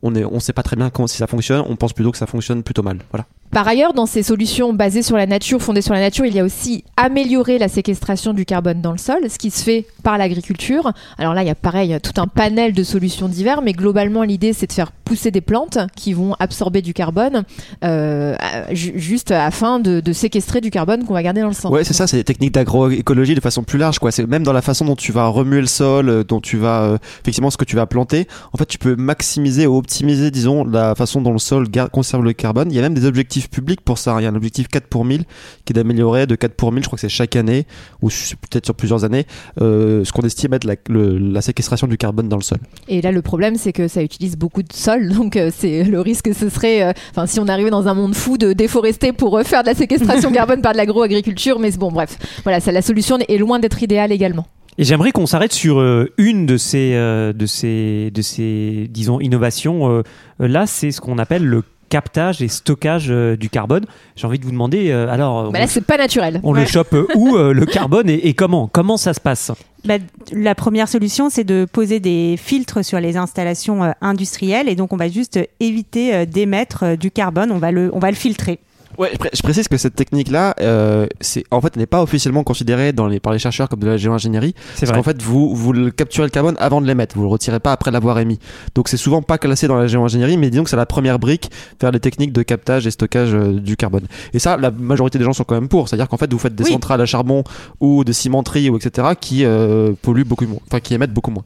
On 0.03 0.13
est, 0.13 0.25
on 0.25 0.39
sait 0.39 0.53
pas 0.53 0.61
très 0.61 0.75
bien 0.75 0.89
comment, 0.89 1.07
si 1.07 1.17
ça 1.17 1.25
fonctionne. 1.25 1.63
On 1.67 1.75
pense 1.75 1.93
plutôt 1.93 2.11
que 2.11 2.17
ça 2.17 2.27
fonctionne 2.27 2.61
plutôt 2.63 2.83
mal. 2.83 2.99
Voilà. 3.11 3.25
Par 3.51 3.67
ailleurs, 3.67 3.93
dans 3.93 4.05
ces 4.05 4.21
solutions 4.21 4.73
basées 4.73 5.01
sur 5.01 5.15
la 5.15 5.25
nature, 5.27 5.61
fondées 5.61 5.81
sur 5.81 5.93
la 5.93 6.01
nature, 6.01 6.25
il 6.25 6.35
y 6.35 6.39
a 6.41 6.43
aussi 6.43 6.83
améliorer 6.97 7.57
la 7.57 7.69
séquestration 7.69 8.33
du 8.33 8.45
carbone 8.45 8.81
dans 8.81 8.91
le 8.91 8.97
sol, 8.97 9.29
ce 9.29 9.37
qui 9.37 9.49
se 9.49 9.63
fait 9.63 9.85
par 10.03 10.17
l'agriculture. 10.17 10.91
Alors 11.17 11.33
là, 11.33 11.41
il 11.41 11.47
y 11.47 11.51
a 11.51 11.55
pareil 11.55 11.97
tout 12.03 12.19
un 12.19 12.27
panel 12.27 12.73
de 12.73 12.83
solutions 12.83 13.29
diverses, 13.29 13.61
mais 13.63 13.71
globalement, 13.71 14.23
l'idée, 14.23 14.51
c'est 14.51 14.67
de 14.67 14.73
faire 14.73 14.91
pousser 14.91 15.31
des 15.31 15.39
plantes 15.39 15.77
qui 15.95 16.11
vont 16.11 16.33
absorber 16.39 16.81
du 16.81 16.93
carbone, 16.93 17.43
euh, 17.85 18.35
ju- 18.71 18.93
juste 18.95 19.31
afin 19.31 19.79
de, 19.79 20.01
de 20.01 20.13
séquestrer 20.13 20.59
du 20.59 20.69
carbone 20.71 21.05
qu'on 21.05 21.13
va 21.13 21.23
garder 21.23 21.41
dans 21.41 21.47
le 21.47 21.53
sang. 21.53 21.69
Ouais, 21.71 21.83
c'est 21.83 21.93
ça, 21.93 22.07
c'est 22.07 22.17
des 22.17 22.23
techniques 22.23 22.53
d'agroécologie 22.53 23.35
de 23.35 23.39
façon 23.39 23.63
plus 23.63 23.77
large, 23.77 23.99
quoi. 23.99 24.11
C'est 24.11 24.25
même 24.27 24.43
dans 24.43 24.53
la 24.53 24.63
façon 24.63 24.83
dont 24.83 24.95
tu 24.95 25.11
vas 25.11 25.27
remuer 25.27 25.61
le 25.61 25.67
sol, 25.67 26.09
euh, 26.09 26.23
dont 26.23 26.41
tu 26.41 26.57
vas, 26.57 26.81
euh, 26.81 26.97
effectivement, 27.21 27.51
ce 27.51 27.57
que 27.57 27.65
tu 27.65 27.75
vas 27.75 27.85
planter. 27.85 28.27
En 28.51 28.57
fait, 28.57 28.65
tu 28.65 28.79
peux 28.79 28.95
maximiser 28.95 29.65
ou 29.67 29.77
optimiser, 29.77 30.29
disons, 30.31 30.65
la 30.65 30.95
façon 30.95 31.21
dont 31.21 31.31
le 31.33 31.39
sol 31.39 31.67
conserve 31.91 32.23
le 32.23 32.33
carbone. 32.33 32.67
Il 32.71 32.75
y 32.75 32.79
a 32.79 32.81
même 32.81 32.95
des 32.95 33.05
objectifs 33.05 33.34
publics 33.49 33.81
pour 33.81 33.97
ça. 33.97 34.15
Il 34.19 34.23
y 34.23 34.25
a 34.25 34.29
un 34.29 34.35
objectif 34.35 34.67
4 34.67 34.87
pour 34.87 35.05
1000 35.05 35.23
qui 35.65 35.71
est 35.71 35.75
d'améliorer 35.75 36.25
de 36.27 36.35
4 36.35 36.53
pour 36.55 36.71
1000, 36.71 36.83
je 36.83 36.87
crois 36.87 36.97
que 36.97 37.01
c'est 37.01 37.09
chaque 37.09 37.35
année, 37.35 37.65
ou 38.01 38.09
peut-être 38.09 38.65
sur 38.65 38.75
plusieurs 38.75 39.03
années, 39.03 39.25
euh, 39.61 40.03
ce 40.05 40.11
qu'on 40.11 40.21
estime 40.21 40.53
être 40.53 40.63
la, 40.63 40.75
le- 40.89 41.17
la 41.17 41.41
séquestration 41.41 41.87
du 41.87 41.97
carbone 41.97 42.29
dans 42.29 42.37
le 42.37 42.43
sol. 42.43 42.57
Et 42.87 43.01
là, 43.01 43.11
le 43.11 43.21
problème, 43.21 43.55
c'est 43.55 43.73
que 43.73 43.87
ça 43.87 44.01
utilise 44.03 44.37
beaucoup 44.37 44.63
de 44.63 44.73
sol, 44.73 45.09
donc 45.13 45.35
euh, 45.37 45.51
c'est 45.55 45.83
le 45.83 45.99
risque, 46.01 46.29
ce 46.33 46.49
serait, 46.49 46.83
euh, 46.83 46.93
enfin, 47.11 47.25
si 47.27 47.39
on 47.39 47.47
arrivait 47.47 47.69
dans 47.71 47.87
un 47.87 47.93
monde 47.93 48.15
fou 48.15 48.37
de 48.37 48.53
déforester 48.53 49.11
pour 49.13 49.37
euh, 49.37 49.43
faire 49.43 49.61
de 49.63 49.67
la 49.67 49.75
séquestration 49.75 50.31
carbone 50.33 50.61
par 50.61 50.73
de 50.73 50.77
l'agroagriculture, 50.77 51.59
mais 51.59 51.71
bon, 51.71 51.91
bref, 51.91 52.17
voilà, 52.43 52.59
ça, 52.59 52.71
la 52.71 52.81
solution 52.81 53.17
est 53.27 53.37
loin 53.37 53.59
d'être 53.59 53.81
idéale 53.83 54.11
également. 54.11 54.47
Et 54.77 54.83
j'aimerais 54.83 55.11
qu'on 55.13 55.25
s'arrête 55.25 55.53
sur 55.53 55.79
euh, 55.79 56.11
une 56.17 56.45
de 56.45 56.57
ces, 56.57 56.95
euh, 56.95 57.31
de 57.31 57.45
ces, 57.45 58.11
de 58.13 58.21
ces, 58.21 58.87
disons, 58.89 59.21
innovations. 59.21 59.89
Euh, 59.89 60.03
là, 60.37 60.67
c'est 60.67 60.91
ce 60.91 60.99
qu'on 60.99 61.17
appelle 61.17 61.45
le 61.45 61.63
captage 61.89 62.41
et 62.41 62.47
stockage 62.47 63.07
euh, 63.09 63.35
du 63.35 63.49
carbone. 63.49 63.85
J'ai 64.15 64.27
envie 64.27 64.39
de 64.39 64.45
vous 64.45 64.51
demander, 64.51 64.91
euh, 64.91 65.09
alors, 65.11 65.43
Bah 65.51 65.57
on, 65.57 65.61
là, 65.61 65.67
c'est 65.67 65.85
pas 65.85 65.97
naturel. 65.97 66.39
on 66.43 66.53
le 66.53 66.65
chope 66.65 66.93
euh, 66.93 67.07
où 67.15 67.35
euh, 67.35 67.53
le 67.53 67.65
carbone 67.65 68.09
et, 68.09 68.27
et 68.27 68.33
comment? 68.33 68.67
Comment 68.67 68.97
ça 68.97 69.13
se 69.13 69.19
passe? 69.19 69.51
Bah, 69.85 69.95
la 70.31 70.55
première 70.55 70.87
solution, 70.87 71.29
c'est 71.29 71.43
de 71.43 71.67
poser 71.71 71.99
des 71.99 72.35
filtres 72.37 72.83
sur 72.83 72.99
les 72.99 73.17
installations 73.17 73.83
euh, 73.83 73.91
industrielles 74.01 74.67
et 74.67 74.75
donc 74.75 74.93
on 74.93 74.97
va 74.97 75.09
juste 75.09 75.39
éviter 75.59 76.13
euh, 76.15 76.25
d'émettre 76.25 76.83
euh, 76.83 76.95
du 76.95 77.11
carbone, 77.11 77.51
on 77.51 77.59
va 77.59 77.71
le, 77.71 77.91
on 77.93 77.99
va 77.99 78.09
le 78.09 78.15
filtrer. 78.15 78.59
Ouais, 78.97 79.09
je, 79.13 79.17
pré- 79.17 79.29
je 79.33 79.41
précise 79.41 79.67
que 79.67 79.77
cette 79.77 79.95
technique-là, 79.95 80.55
euh, 80.61 81.07
c'est 81.21 81.43
en 81.51 81.61
fait 81.61 81.75
n'est 81.75 81.85
pas 81.85 82.01
officiellement 82.01 82.43
considérée 82.43 82.93
dans 82.93 83.07
les, 83.07 83.19
par 83.19 83.33
les 83.33 83.39
chercheurs 83.39 83.67
comme 83.69 83.79
de 83.79 83.87
la 83.87 83.97
géoingénierie. 83.97 84.55
C'est 84.75 84.85
Parce 84.85 84.97
qu'en 84.97 85.03
fait, 85.03 85.21
vous, 85.21 85.53
vous 85.55 85.73
le 85.73 85.91
capturez 85.91 86.25
le 86.27 86.31
carbone 86.31 86.55
avant 86.59 86.81
de 86.81 86.87
l'émettre, 86.87 87.15
vous 87.15 87.23
le 87.23 87.27
retirez 87.29 87.59
pas 87.59 87.71
après 87.71 87.91
l'avoir 87.91 88.19
émis. 88.19 88.39
Donc 88.73 88.87
c'est 88.87 88.97
souvent 88.97 89.21
pas 89.21 89.37
classé 89.37 89.67
dans 89.67 89.75
la 89.75 89.87
géoingénierie, 89.87 90.37
mais 90.37 90.49
disons 90.49 90.63
que 90.63 90.69
c'est 90.69 90.75
la 90.75 90.85
première 90.85 91.19
brique 91.19 91.49
vers 91.81 91.91
les 91.91 91.99
techniques 91.99 92.31
de 92.33 92.41
captage 92.43 92.87
et 92.87 92.91
stockage 92.91 93.33
euh, 93.33 93.59
du 93.59 93.75
carbone. 93.77 94.05
Et 94.33 94.39
ça, 94.39 94.57
la 94.57 94.71
majorité 94.71 95.17
des 95.17 95.25
gens 95.25 95.33
sont 95.33 95.43
quand 95.43 95.55
même 95.55 95.67
pour. 95.69 95.87
C'est-à-dire 95.89 96.07
qu'en 96.07 96.17
fait, 96.17 96.31
vous 96.31 96.39
faites 96.39 96.55
des 96.55 96.63
Oui. 96.63 96.71
centrales 96.71 97.01
à 97.01 97.05
charbon 97.05 97.43
ou 97.81 98.03
des 98.03 98.13
cimenteries 98.13 98.69
ou 98.69 98.77
etc. 98.77 99.09
qui 99.19 99.43
euh, 99.45 99.91
polluent 100.01 100.23
beaucoup 100.25 100.45
moins, 100.45 100.59
enfin 100.67 100.79
qui 100.79 100.93
émettent 100.93 101.13
beaucoup 101.13 101.31
moins. 101.31 101.43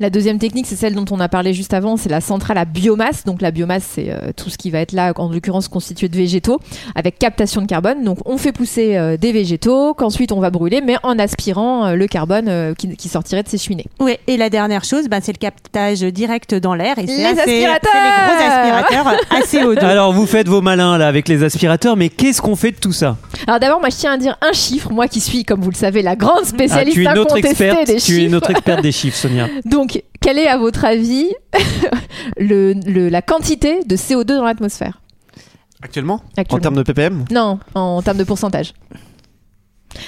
La 0.00 0.10
deuxième 0.10 0.38
technique, 0.38 0.66
c'est 0.66 0.76
celle 0.76 0.94
dont 0.94 1.04
on 1.10 1.20
a 1.20 1.28
parlé 1.28 1.52
juste 1.54 1.74
avant, 1.74 1.96
c'est 1.96 2.08
la 2.08 2.20
centrale 2.20 2.58
à 2.58 2.64
biomasse. 2.64 3.24
Donc 3.24 3.42
la 3.42 3.50
biomasse, 3.50 3.84
c'est 3.94 4.10
euh, 4.10 4.32
tout 4.36 4.50
ce 4.50 4.58
qui 4.58 4.70
va 4.70 4.80
être 4.80 4.92
là, 4.92 5.12
en 5.16 5.30
l'occurrence 5.30 5.68
constitué 5.68 6.08
de 6.08 6.16
végétaux, 6.16 6.60
avec 6.94 7.18
captation 7.18 7.60
de 7.62 7.66
carbone. 7.66 8.04
Donc 8.04 8.18
on 8.24 8.36
fait 8.38 8.52
pousser 8.52 8.96
euh, 8.96 9.16
des 9.16 9.32
végétaux, 9.32 9.94
qu'ensuite 9.94 10.32
on 10.32 10.40
va 10.40 10.50
brûler, 10.50 10.80
mais 10.84 10.96
en 11.02 11.18
aspirant 11.18 11.86
euh, 11.86 11.94
le 11.94 12.06
carbone 12.06 12.46
euh, 12.48 12.74
qui, 12.74 12.96
qui 12.96 13.08
sortirait 13.08 13.42
de 13.42 13.48
ces 13.48 13.58
cheminées. 13.58 13.86
Ouais, 14.00 14.18
et 14.26 14.36
la 14.36 14.50
dernière 14.50 14.84
chose, 14.84 15.08
ben, 15.08 15.20
c'est 15.22 15.32
le 15.32 15.38
captage 15.38 16.00
direct 16.00 16.54
dans 16.54 16.74
l'air. 16.74 16.98
Et 16.98 17.02
Les 17.02 17.08
c'est 17.08 17.24
assez- 17.26 17.40
aspirateurs 17.40 17.90
c'est 17.92 17.98
les 17.98 18.70
gros 18.70 18.82
aspirateurs 18.82 19.20
à 19.30 19.40
CO2. 19.40 19.84
Alors, 19.84 20.12
vous 20.12 20.26
faites 20.26 20.48
vos 20.48 20.60
malins 20.60 20.98
là 20.98 21.06
avec 21.08 21.28
les 21.28 21.42
aspirateurs, 21.42 21.96
mais 21.96 22.08
qu'est-ce 22.08 22.40
qu'on 22.42 22.56
fait 22.56 22.70
de 22.72 22.76
tout 22.76 22.92
ça? 22.92 23.16
Alors 23.46 23.60
d'abord, 23.60 23.80
moi 23.80 23.88
je 23.90 23.96
tiens 23.96 24.12
à 24.12 24.16
dire 24.18 24.36
un 24.40 24.52
chiffre, 24.52 24.90
moi 24.92 25.08
qui 25.08 25.20
suis, 25.20 25.44
comme 25.44 25.60
vous 25.60 25.70
le 25.70 25.76
savez, 25.76 26.02
la 26.02 26.16
grande 26.16 26.40
Ah, 26.42 26.46
spécialiste 26.46 26.94
Tu 26.96 27.02
es 27.04 27.12
notre 27.14 27.32
incontestée 27.34 27.48
experte. 27.66 27.86
des 27.86 27.96
Tu 27.96 28.12
es 28.12 28.20
chiffres. 28.20 28.30
notre 28.30 28.50
experte 28.50 28.82
des 28.82 28.92
chiffres, 28.92 29.16
Sonia. 29.16 29.48
Donc, 29.64 29.81
quelle 29.86 30.38
est 30.38 30.46
à 30.48 30.56
votre 30.58 30.84
avis 30.84 31.28
le, 32.36 32.74
le- 32.86 33.08
la 33.08 33.22
quantité 33.22 33.80
de 33.84 33.96
CO2 33.96 34.24
dans 34.24 34.44
l'atmosphère? 34.44 35.00
Actuellement, 35.82 36.20
En 36.50 36.58
termes 36.60 36.76
de 36.76 36.82
ppm 36.82 37.24
Non, 37.30 37.58
en 37.74 38.00
termes 38.02 38.18
de 38.18 38.24
pourcentage. 38.24 38.72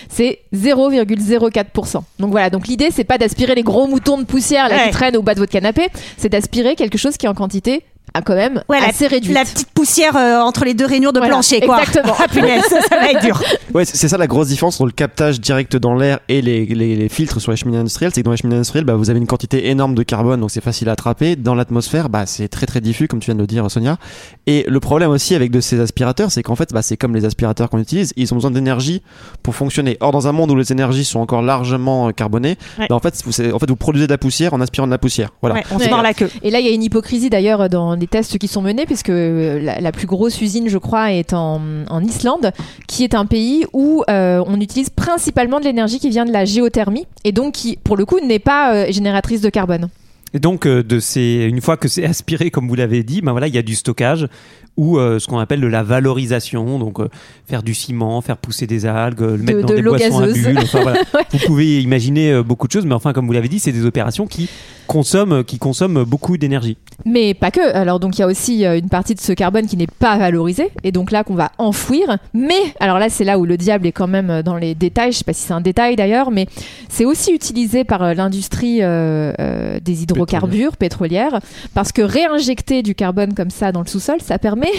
C'est 0.09 0.41
0,04%. 0.55 2.03
Donc 2.19 2.31
voilà, 2.31 2.49
donc 2.49 2.69
l'idée 2.69 2.89
c'est 2.91 3.05
pas 3.05 3.19
d'aspirer 3.19 3.55
les 3.55 3.63
gros 3.63 3.87
moutons 3.87 4.17
de 4.19 4.25
poussière 4.25 4.69
là 4.69 4.77
Ouais. 4.77 4.85
qui 4.85 4.91
traînent 4.93 5.17
au 5.17 5.23
bas 5.23 5.35
de 5.35 5.41
votre 5.41 5.53
canapé, 5.53 5.89
c'est 6.17 6.29
d'aspirer 6.31 6.75
quelque 6.75 6.97
chose 6.97 7.17
qui 7.17 7.27
est 7.27 7.29
en 7.29 7.35
quantité 7.35 7.83
à 8.15 8.23
quand 8.23 8.35
même 8.37 8.63
Ouais, 8.69 8.81
la- 8.81 8.89
assez 8.89 9.07
réduite. 9.09 9.35
La 9.35 9.45
petite 9.45 9.69
poussière 9.75 10.17
euh, 10.17 10.39
entre 10.41 10.65
les 10.65 10.73
deux 10.75 10.87
rainures 10.87 11.13
de 11.13 11.19
Voilà, 11.19 11.35
plancher, 11.35 11.61
quoi. 11.61 11.81
exactement. 11.81 12.15
Ah, 12.25 12.29
punaise, 12.29 12.63
ça, 12.69 12.81
ça 12.81 12.97
va 12.97 13.11
être 13.11 13.23
dur. 13.25 13.43
Ouais, 13.75 13.85
c'est 13.85 14.07
ça 14.09 14.17
la 14.17 14.27
grosse 14.29 14.49
différence 14.49 14.77
entre 14.77 14.87
le 14.87 14.93
captage 14.93 15.41
direct 15.41 15.77
dans 15.77 15.95
l'air 15.95 16.21
et 16.29 16.41
les, 16.43 16.65
les- 16.67 16.95
les 16.97 17.09
filtres 17.09 17.41
sur 17.41 17.51
les 17.51 17.57
cheminées 17.57 17.79
industrielles. 17.79 18.13
C'est 18.15 18.21
que 18.23 18.25
dans 18.25 18.31
les 18.31 18.37
cheminées 18.37 18.57
industrielles, 18.57 18.85
bah, 18.85 18.95
vous 18.95 19.11
avez 19.11 19.19
une 19.19 19.27
quantité 19.27 19.69
énorme 19.69 19.95
de 19.97 20.03
carbone, 20.05 20.41
donc 20.41 20.51
c'est 20.53 20.63
facile 20.63 20.89
à 20.89 20.93
attraper. 20.93 21.35
Dans 21.37 21.55
l'atmosphère, 21.57 22.09
bah, 22.09 22.25
c'est 22.27 22.49
très 22.49 22.67
très 22.67 22.81
diffus, 22.81 23.09
comme 23.09 23.19
tu 23.21 23.27
viens 23.27 23.35
de 23.35 23.41
le 23.41 23.47
dire, 23.49 23.69
Sonia. 23.71 23.99
Et 24.47 24.65
le 24.69 24.81
problème 24.81 25.11
aussi 25.11 25.35
avec 25.35 25.51
de 25.51 25.61
ces 25.61 25.81
aspirateurs, 25.81 26.31
c'est 26.31 26.43
qu'en 26.45 26.55
fait, 26.57 26.73
bah, 26.73 26.83
c'est 26.83 26.97
comme 26.97 27.15
les 27.17 27.25
aspirateurs 27.25 27.69
qu'on 27.69 27.79
utilise, 27.81 28.13
ils 28.17 28.33
ont 28.33 28.37
besoin 28.37 28.51
d'énergie 28.53 29.03
pour 29.43 29.55
fonctionner. 29.57 29.97
Or, 30.01 30.13
dans 30.13 30.29
un 30.29 30.33
monde 30.33 30.51
où 30.53 30.57
les 30.57 30.71
énergies 30.71 31.05
sont 31.05 31.19
encore 31.19 31.43
largement 31.43 32.09
euh, 32.09 32.13
carbonées, 32.13 32.57
Ouais. 32.79 32.87
bah, 32.89 32.95
en, 32.95 33.01
fait, 33.01 33.21
vous, 33.27 33.41
en 33.53 33.59
fait, 33.59 33.69
vous 33.69 33.77
produisez 33.77 34.07
de 34.07 34.13
la 34.13 34.19
poussière 34.19 34.55
en 34.55 34.61
aspirant 34.61 34.87
de 34.87 34.93
la 34.93 34.99
poussière. 34.99 35.31
Voilà. 35.41 35.57
Ouais, 35.57 35.65
on 35.73 35.79
se 35.79 35.85
Ouais. 35.85 35.91
mord 35.91 36.03
la 36.03 36.15
queue. 36.15 36.31
Et 36.43 36.51
là, 36.51 36.61
il 36.61 36.67
y 36.67 36.69
a 36.69 36.73
une 36.73 36.83
hypocrisie 36.83 37.29
d'ailleurs 37.31 37.69
dans 37.69 37.97
les 38.05 38.09
tests 38.09 38.37
qui 38.37 38.49
sont 38.49 38.61
menés, 38.61 38.85
puisque 38.85 39.09
euh, 39.09 39.59
la, 39.61 39.81
la 39.81 39.91
plus 39.91 40.07
grosse 40.07 40.39
usine, 40.43 40.69
je 40.69 40.77
crois, 40.77 41.13
est 41.13 41.33
en, 41.33 41.61
en 41.89 42.05
Islande, 42.05 42.53
qui 42.87 43.03
est 43.03 43.15
un 43.15 43.25
pays 43.25 43.65
où 43.73 44.05
euh, 44.11 44.45
on 44.47 44.61
utilise 44.61 44.91
principalement 44.91 45.59
de 45.59 45.65
l'énergie 45.65 45.99
qui 45.99 46.11
vient 46.11 46.27
de 46.27 46.33
la 46.33 46.45
géothermie, 46.45 47.07
et 47.25 47.33
donc 47.33 47.55
qui, 47.55 47.79
pour 47.83 47.97
le 47.97 48.05
coup, 48.05 48.21
n'est 48.21 48.39
pas 48.39 48.75
euh, 48.75 48.93
génératrice 48.93 49.41
de 49.41 49.49
carbone. 49.49 49.89
Et 50.35 50.39
donc, 50.39 50.67
de 50.67 50.99
ces, 50.99 51.47
une 51.49 51.63
fois 51.63 51.79
que 51.79 51.89
c'est 51.89 52.05
aspiré, 52.15 52.51
comme 52.51 52.69
vous 52.69 52.75
l'avez 52.75 53.05
dit, 53.05 53.23
ben 53.23 53.33
voilà, 53.33 53.47
il 53.47 53.55
y 53.55 53.59
a 53.59 53.63
du 53.63 53.75
stockage 53.75 54.29
ou 54.77 54.99
euh, 54.99 55.19
ce 55.19 55.27
qu'on 55.29 55.39
appelle 55.39 55.61
de 55.61 55.67
la 55.67 55.83
valorisation, 55.83 56.79
donc 56.79 56.99
euh, 56.99 57.09
faire 57.47 57.63
du 57.63 57.75
ciment, 57.75 58.21
faire 58.21 58.37
pousser 58.37 58.67
des 58.67 58.87
algues, 58.87 59.21
le 59.21 59.39
mettre 59.39 59.61
dans 59.61 59.69
de 59.69 59.77
des 59.77 59.83
boissons 59.83 60.21
à 60.21 60.27
bulles. 60.27 60.59
Enfin, 60.59 60.81
voilà. 60.83 61.01
Ouais. 61.15 61.23
Vous 61.33 61.39
pouvez 61.47 61.81
imaginer 61.81 62.33
euh, 62.33 62.43
beaucoup 62.43 62.67
de 62.67 62.73
choses, 62.73 62.87
mais 62.87 62.95
enfin, 62.95 63.13
comme 63.13 63.27
vous 63.27 63.33
l'avez 63.33 63.49
dit, 63.49 63.61
c'est 63.61 63.73
des 63.73 63.85
opérations 63.85 64.27
qui 64.27 64.49
consomment, 64.87 65.45
qui 65.45 65.59
consomment 65.59 66.05
beaucoup 66.05 66.37
d'énergie. 66.37 66.77
Mais 67.05 67.35
pas 67.35 67.51
que. 67.51 67.75
Alors 67.75 68.01
donc 68.01 68.17
il 68.17 68.21
y 68.21 68.25
a 68.25 68.27
aussi 68.27 68.65
euh, 68.65 68.79
une 68.79 68.89
partie 68.89 69.15
de 69.15 69.21
ce 69.21 69.33
carbone 69.33 69.67
qui 69.67 69.77
n'est 69.77 69.87
pas 69.87 70.17
valorisé 70.17 70.71
et 70.85 70.93
donc 70.93 71.11
là 71.11 71.25
qu'on 71.25 71.35
va 71.35 71.51
enfouir. 71.59 72.19
Mais 72.33 72.55
alors 72.81 72.99
là 72.99 73.09
c'est 73.09 73.25
là 73.25 73.39
où 73.39 73.45
le 73.45 73.57
diable 73.57 73.87
est 73.87 73.93
quand 73.93 74.07
même 74.07 74.31
euh, 74.31 74.43
dans 74.43 74.57
les 74.57 74.75
détails. 74.75 75.13
Je 75.13 75.19
sais 75.19 75.25
pas 75.25 75.33
si 75.33 75.43
c'est 75.43 75.53
un 75.53 75.61
détail 75.61 75.97
d'ailleurs, 75.97 76.31
mais 76.31 76.47
c'est 76.89 77.05
aussi 77.05 77.33
utilisé 77.33 77.85
par 77.85 78.03
euh, 78.03 78.15
l'industrie 78.15 78.83
euh, 78.83 79.33
euh, 79.41 79.81
des 79.81 80.03
hydrocarbures 80.03 80.77
pétrolières 80.77 81.41
parce 81.75 81.93
que 81.93 82.03
réinjecter 82.03 82.83
du 82.83 82.95
carbone 82.95 83.35
comme 83.35 83.51
ça 83.51 83.73
dans 83.73 83.81
le 83.81 83.87
sous-sol, 83.87 84.19
ça 84.21 84.39
permet, 84.39 84.73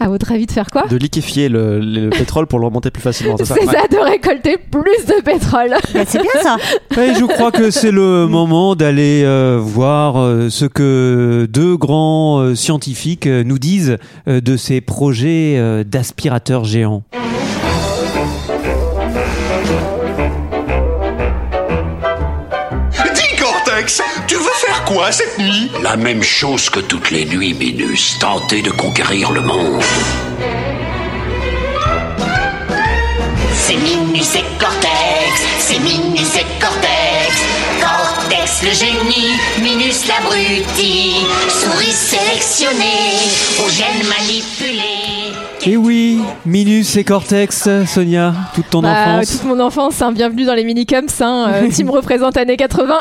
à 0.00 0.08
votre 0.08 0.30
avis, 0.32 0.46
de 0.46 0.52
faire 0.52 0.66
quoi 0.70 0.86
De 0.86 0.96
liquéfier 0.96 1.48
le, 1.48 1.80
le- 1.80 2.04
le 2.04 2.10
pétrole 2.10 2.46
pour 2.46 2.58
le 2.58 2.66
remonter 2.66 2.90
plus 2.90 3.02
facilement. 3.02 3.36
C'est 3.36 3.44
ça, 3.44 3.54
C'est 3.58 3.66
Ouais. 3.66 3.72
ça, 3.74 3.88
de 3.88 3.96
récolter 4.02 4.56
plus 4.58 5.06
de 5.06 5.22
pétrole. 5.22 5.70
Bah, 5.94 6.00
c'est 6.06 6.22
bien 6.22 6.42
ça. 6.42 6.56
Et 7.02 7.14
je 7.14 7.24
crois 7.24 7.50
que 7.50 7.70
c'est 7.70 7.90
le 7.90 8.26
moment 8.30 8.74
d'aller 8.76 9.22
euh, 9.24 9.58
voir 9.60 10.18
euh, 10.20 10.50
ce 10.50 10.64
que 10.66 11.46
deux 11.50 11.76
grands 11.76 12.38
euh, 12.40 12.54
scientifiques 12.54 13.26
euh, 13.26 13.42
nous 13.44 13.58
disent 13.58 13.98
euh, 14.28 14.40
de 14.40 14.56
ces 14.56 14.80
projets 14.80 15.56
euh, 15.58 15.84
d'aspirateurs 15.84 16.64
géants. 16.64 17.02
Quoi 24.88 25.12
cette 25.12 25.38
nuit 25.38 25.70
La 25.82 25.96
même 25.96 26.22
chose 26.22 26.70
que 26.70 26.80
toutes 26.80 27.10
les 27.10 27.26
nuits, 27.26 27.52
Minus, 27.52 28.18
tenter 28.18 28.62
de 28.62 28.70
conquérir 28.70 29.32
le 29.32 29.42
monde. 29.42 29.82
C'est 33.52 33.76
Minus 33.76 34.34
et 34.34 34.44
Cortex, 34.58 35.34
c'est 35.58 35.78
Minus 35.80 36.34
et 36.36 36.46
Cortex. 36.58 37.34
Cortex 37.82 38.62
le 38.62 38.72
génie, 38.72 39.32
Minus 39.60 40.06
l'abruti. 40.08 41.16
Souris 41.50 41.92
sélectionnée, 41.92 43.12
aux 43.62 43.68
gènes 43.68 44.08
manipulés. 44.08 44.97
Et 45.66 45.76
oui, 45.76 46.20
Minus 46.46 46.96
et 46.96 47.04
Cortex, 47.04 47.68
Sonia, 47.86 48.32
toute 48.54 48.70
ton 48.70 48.80
Bah, 48.80 49.16
enfance. 49.16 49.32
toute 49.32 49.44
mon 49.44 49.60
enfance, 49.60 50.00
hein, 50.00 50.12
bienvenue 50.12 50.44
dans 50.44 50.54
les 50.54 50.64
minicums. 50.64 51.06
Hein, 51.20 51.50
euh, 51.52 51.68
team 51.72 51.90
représente 51.90 52.36
années 52.36 52.56
80, 52.56 52.94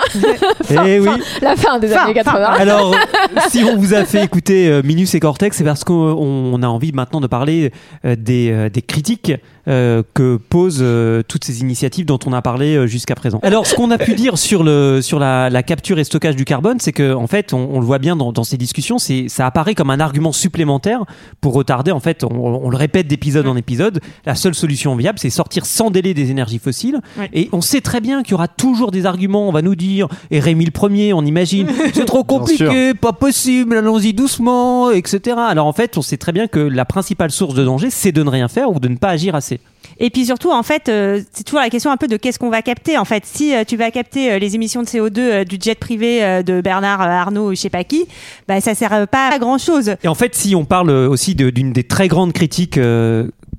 Eh 0.71 0.99
oui. 0.99 1.09
la 1.41 1.55
fin 1.55 1.79
des 1.79 1.87
Fin, 1.87 2.03
années 2.05 2.13
fin. 2.15 2.23
80. 2.23 2.45
Alors, 2.59 2.95
si 3.49 3.63
on 3.63 3.77
vous 3.77 3.93
a 3.93 4.03
fait 4.05 4.23
écouter 4.23 4.67
euh, 4.69 4.81
Minus 4.83 5.13
et 5.15 5.19
Cortex, 5.19 5.55
c'est 5.55 5.63
parce 5.63 5.83
qu'on 5.83 5.93
on 5.93 6.61
a 6.63 6.67
envie 6.67 6.91
maintenant 6.91 7.21
de 7.21 7.27
parler 7.27 7.71
euh, 8.05 8.15
des, 8.17 8.49
euh, 8.51 8.69
des 8.69 8.81
critiques 8.81 9.31
euh, 9.67 10.03
que 10.13 10.37
posent 10.37 10.79
euh, 10.81 11.23
toutes 11.27 11.43
ces 11.43 11.61
initiatives 11.61 12.05
dont 12.05 12.19
on 12.25 12.33
a 12.33 12.41
parlé 12.41 12.75
euh, 12.75 12.87
jusqu'à 12.87 13.15
présent. 13.15 13.39
Alors, 13.43 13.67
ce 13.67 13.75
qu'on 13.75 13.91
a 13.91 13.97
pu 13.97 14.15
dire 14.15 14.37
sur, 14.37 14.63
le, 14.63 15.01
sur 15.01 15.19
la, 15.19 15.49
la 15.49 15.63
capture 15.63 15.99
et 15.99 16.03
stockage 16.03 16.35
du 16.35 16.45
carbone, 16.45 16.79
c'est 16.79 16.93
que 16.93 17.13
en 17.13 17.27
fait, 17.27 17.53
on, 17.53 17.69
on 17.73 17.79
le 17.79 17.85
voit 17.85 17.99
bien 17.99 18.15
dans, 18.15 18.31
dans 18.31 18.43
ces 18.43 18.57
discussions, 18.57 18.97
c'est 18.97 19.27
ça 19.27 19.45
apparaît 19.45 19.75
comme 19.75 19.89
un 19.89 19.99
argument 19.99 20.31
supplémentaire 20.31 21.03
pour 21.41 21.53
retarder. 21.53 21.91
En 21.91 21.99
fait, 21.99 22.23
on, 22.23 22.29
on 22.29 22.69
le 22.69 22.77
répète 22.77 23.07
d'épisode 23.07 23.47
en 23.47 23.55
épisode, 23.55 23.99
la 24.25 24.35
seule 24.35 24.55
solution 24.55 24.95
viable, 24.95 25.19
c'est 25.19 25.29
sortir 25.29 25.65
sans 25.65 25.91
délai 25.91 26.13
des 26.13 26.31
énergies 26.31 26.59
fossiles. 26.59 26.99
Ouais. 27.17 27.29
Et 27.33 27.49
on 27.51 27.61
sait 27.61 27.81
très 27.81 27.99
bien 27.99 28.23
qu'il 28.23 28.31
y 28.31 28.35
aura 28.35 28.47
toujours 28.47 28.91
des 28.91 29.05
arguments. 29.05 29.47
On 29.49 29.51
va 29.51 29.61
nous 29.61 29.75
dire, 29.75 30.07
et 30.31 30.39
Rémi 30.39 30.65
le 30.65 30.71
premier, 30.71 31.13
on 31.13 31.23
imagine, 31.23 31.67
c'est 31.93 32.05
trop 32.05 32.23
compliqué, 32.23 32.93
pas 32.93 33.13
possible, 33.13 33.75
allons-y 33.75 34.13
doucement, 34.13 34.91
etc. 34.91 35.37
Alors 35.37 35.67
en 35.67 35.73
fait, 35.73 35.97
on 35.97 36.01
sait 36.01 36.17
très 36.17 36.31
bien 36.31 36.47
que 36.47 36.59
la 36.59 36.85
principale 36.85 37.31
source 37.31 37.53
de 37.53 37.63
danger, 37.63 37.89
c'est 37.89 38.11
de 38.11 38.23
ne 38.23 38.29
rien 38.29 38.47
faire 38.47 38.71
ou 38.71 38.79
de 38.79 38.87
ne 38.87 38.95
pas 38.95 39.09
agir 39.09 39.35
assez. 39.35 39.56
Et 39.99 40.09
puis 40.09 40.25
surtout, 40.25 40.51
en 40.51 40.63
fait, 40.63 40.89
euh, 40.89 41.21
c'est 41.31 41.43
toujours 41.43 41.59
la 41.59 41.69
question 41.69 41.91
un 41.91 41.97
peu 41.97 42.07
de 42.07 42.17
qu'est-ce 42.17 42.39
qu'on 42.39 42.49
va 42.49 42.61
capter. 42.61 42.97
En 42.97 43.05
fait, 43.05 43.25
si 43.25 43.55
euh, 43.55 43.63
tu 43.67 43.77
vas 43.77 43.91
capter 43.91 44.31
euh, 44.31 44.39
les 44.39 44.55
émissions 44.55 44.81
de 44.83 44.87
CO2 44.87 45.19
euh, 45.19 45.43
du 45.43 45.57
jet 45.59 45.75
privé 45.75 46.21
de 46.43 46.61
Bernard 46.61 47.01
Arnault 47.01 47.49
ou 47.49 47.55
je 47.55 47.61
sais 47.61 47.69
pas 47.69 47.83
qui, 47.83 48.07
bah 48.47 48.61
ça 48.61 48.75
sert 48.75 49.07
pas 49.07 49.29
à 49.29 49.39
grand 49.39 49.57
chose. 49.57 49.95
Et 50.03 50.07
en 50.07 50.15
fait, 50.15 50.35
si 50.35 50.55
on 50.55 50.65
parle 50.65 50.89
aussi 50.89 51.35
d'une 51.35 51.73
des 51.73 51.83
très 51.83 52.07
grandes 52.07 52.33
critiques 52.33 52.79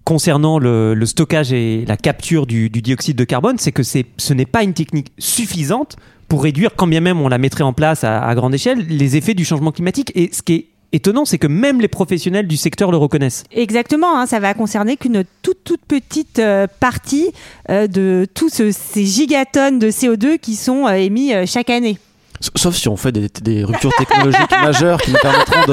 concernant 0.04 0.58
le, 0.58 1.00
stockage 1.04 1.52
et 1.52 1.84
la 1.86 1.96
capture 1.96 2.46
du, 2.46 2.70
dioxyde 2.70 3.16
de 3.16 3.24
carbone, 3.24 3.56
c'est 3.58 3.72
que 3.72 3.82
ce 3.82 4.32
n'est 4.32 4.46
pas 4.46 4.62
une 4.62 4.74
technique 4.74 5.12
suffisante 5.18 5.96
pour 6.28 6.42
réduire, 6.42 6.70
quand 6.76 6.86
bien 6.86 7.00
même 7.00 7.20
on 7.20 7.28
la 7.28 7.38
mettrait 7.38 7.64
en 7.64 7.72
place 7.72 8.04
à, 8.04 8.22
à 8.22 8.34
grande 8.34 8.54
échelle, 8.54 8.84
les 8.88 9.16
effets 9.16 9.34
du 9.34 9.44
changement 9.44 9.72
climatique. 9.72 10.12
Et 10.14 10.30
ce 10.32 10.42
qui 10.42 10.54
est 10.54 10.66
étonnant, 10.92 11.24
c'est 11.24 11.38
que 11.38 11.46
même 11.46 11.80
les 11.80 11.88
professionnels 11.88 12.46
du 12.46 12.56
secteur 12.56 12.90
le 12.90 12.96
reconnaissent. 12.96 13.44
Exactement, 13.52 14.18
hein, 14.18 14.26
ça 14.26 14.40
va 14.40 14.54
concerner 14.54 14.96
qu'une 14.96 15.24
toute 15.42 15.64
toute 15.64 15.80
petite 15.86 16.38
euh, 16.38 16.66
partie 16.80 17.30
euh, 17.70 17.86
de 17.86 18.26
tous 18.34 18.48
ce- 18.48 18.70
ces 18.72 19.04
gigatonnes 19.04 19.78
de 19.78 19.90
CO2 19.90 20.38
qui 20.38 20.56
sont 20.56 20.86
euh, 20.86 20.92
émis 20.92 21.32
chaque 21.46 21.70
année. 21.70 21.98
Sauf 22.40 22.74
si 22.74 22.88
on 22.88 22.96
fait 22.96 23.12
des, 23.12 23.28
des 23.42 23.64
ruptures 23.64 23.92
technologiques 23.96 24.50
majeures 24.62 25.00
qui 25.00 25.10
nous 25.10 25.18
permettront 25.18 25.72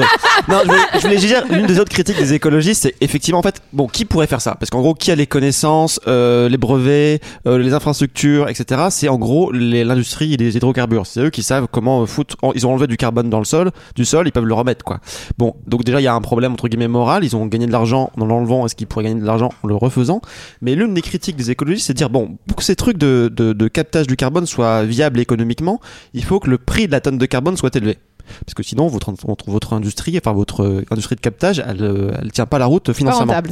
Non, 0.50 0.58
je 0.62 0.68
voulais, 0.68 0.80
je 0.94 1.00
voulais 1.00 1.16
dire, 1.16 1.44
l'une 1.50 1.66
des 1.66 1.78
autres 1.78 1.92
critiques 1.92 2.18
des 2.18 2.32
écologistes, 2.32 2.82
c'est 2.82 2.94
effectivement, 3.00 3.38
en 3.38 3.42
fait, 3.42 3.62
bon, 3.72 3.86
qui 3.86 4.04
pourrait 4.04 4.26
faire 4.26 4.40
ça? 4.40 4.56
Parce 4.56 4.70
qu'en 4.70 4.80
gros, 4.80 4.94
qui 4.94 5.10
a 5.10 5.14
les 5.14 5.26
connaissances, 5.26 6.00
euh, 6.08 6.48
les 6.48 6.56
brevets, 6.56 7.20
euh, 7.46 7.58
les 7.58 7.72
infrastructures, 7.72 8.48
etc. 8.48 8.86
C'est 8.90 9.08
en 9.08 9.18
gros 9.18 9.52
l'industrie 9.52 10.36
les 10.36 10.56
hydrocarbures. 10.56 11.06
C'est 11.06 11.20
eux 11.20 11.30
qui 11.30 11.42
savent 11.42 11.68
comment 11.70 12.02
euh, 12.02 12.06
foutre. 12.06 12.36
Ils 12.54 12.66
ont 12.66 12.72
enlevé 12.72 12.86
du 12.86 12.96
carbone 12.96 13.30
dans 13.30 13.38
le 13.38 13.44
sol, 13.44 13.70
du 13.94 14.04
sol, 14.04 14.26
ils 14.26 14.32
peuvent 14.32 14.44
le 14.44 14.54
remettre, 14.54 14.84
quoi. 14.84 15.00
Bon, 15.38 15.54
donc 15.66 15.84
déjà, 15.84 16.00
il 16.00 16.04
y 16.04 16.08
a 16.08 16.14
un 16.14 16.20
problème 16.20 16.52
entre 16.52 16.68
guillemets 16.68 16.88
moral. 16.88 17.24
Ils 17.24 17.36
ont 17.36 17.46
gagné 17.46 17.66
de 17.66 17.72
l'argent 17.72 18.10
en 18.18 18.24
l'enlevant. 18.24 18.66
Est-ce 18.66 18.74
qu'ils 18.74 18.86
pourraient 18.86 19.04
gagner 19.04 19.20
de 19.20 19.26
l'argent 19.26 19.50
en 19.62 19.68
le 19.68 19.76
refaisant? 19.76 20.20
Mais 20.62 20.74
l'une 20.74 20.94
des 20.94 21.02
critiques 21.02 21.36
des 21.36 21.50
écologistes, 21.50 21.86
c'est 21.86 21.92
de 21.92 21.98
dire 21.98 22.10
bon, 22.10 22.36
pour 22.46 22.56
que 22.56 22.64
ces 22.64 22.76
trucs 22.76 22.98
de, 22.98 23.30
de, 23.34 23.52
de 23.52 23.68
captage 23.68 24.06
du 24.06 24.16
carbone 24.16 24.46
soient 24.46 24.84
viables 24.84 25.20
économiquement, 25.20 25.80
il 26.14 26.24
faut 26.24 26.40
que 26.40 26.50
le 26.50 26.55
prix 26.58 26.86
de 26.86 26.92
la 26.92 27.00
tonne 27.00 27.18
de 27.18 27.26
carbone 27.26 27.56
soit 27.56 27.74
élevé. 27.76 27.98
Parce 28.44 28.54
que 28.54 28.62
sinon, 28.62 28.88
votre, 28.88 29.12
votre, 29.46 29.72
industrie, 29.72 30.18
enfin 30.18 30.32
votre 30.32 30.62
euh, 30.64 30.84
industrie 30.90 31.16
de 31.16 31.20
captage, 31.20 31.62
elle, 31.66 31.82
euh, 31.82 32.10
elle 32.20 32.32
tient 32.32 32.46
pas 32.46 32.58
la 32.58 32.66
route 32.66 32.86
Pas 32.86 32.94
financièrement. 32.94 33.32
rentable. 33.32 33.50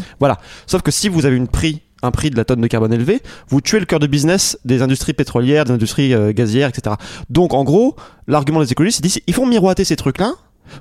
Sauf 0.66 0.82
que 0.82 0.90
si 0.90 1.08
vous 1.08 1.26
avez 1.26 1.37
une 1.37 1.49
prix, 1.49 1.82
un 2.02 2.11
prix 2.11 2.30
de 2.30 2.37
la 2.37 2.44
tonne 2.44 2.61
de 2.61 2.66
carbone 2.66 2.92
élevé, 2.92 3.20
vous 3.49 3.61
tuez 3.61 3.80
le 3.80 3.87
cœur 3.87 3.99
de 3.99 4.06
business 4.06 4.58
des 4.64 4.82
industries 4.82 5.12
pétrolières, 5.12 5.64
des 5.64 5.73
industries 5.73 6.12
euh, 6.12 6.32
gazières, 6.32 6.68
etc. 6.68 6.96
Donc 7.30 7.54
en 7.54 7.64
gros, 7.64 7.96
l'argument 8.26 8.61
des 8.61 8.73
écologistes, 8.73 9.04
c'est 9.06 9.20
qu'ils 9.20 9.34
font 9.34 9.46
miroiter 9.46 9.84
ces 9.84 9.96
trucs-là 9.96 10.34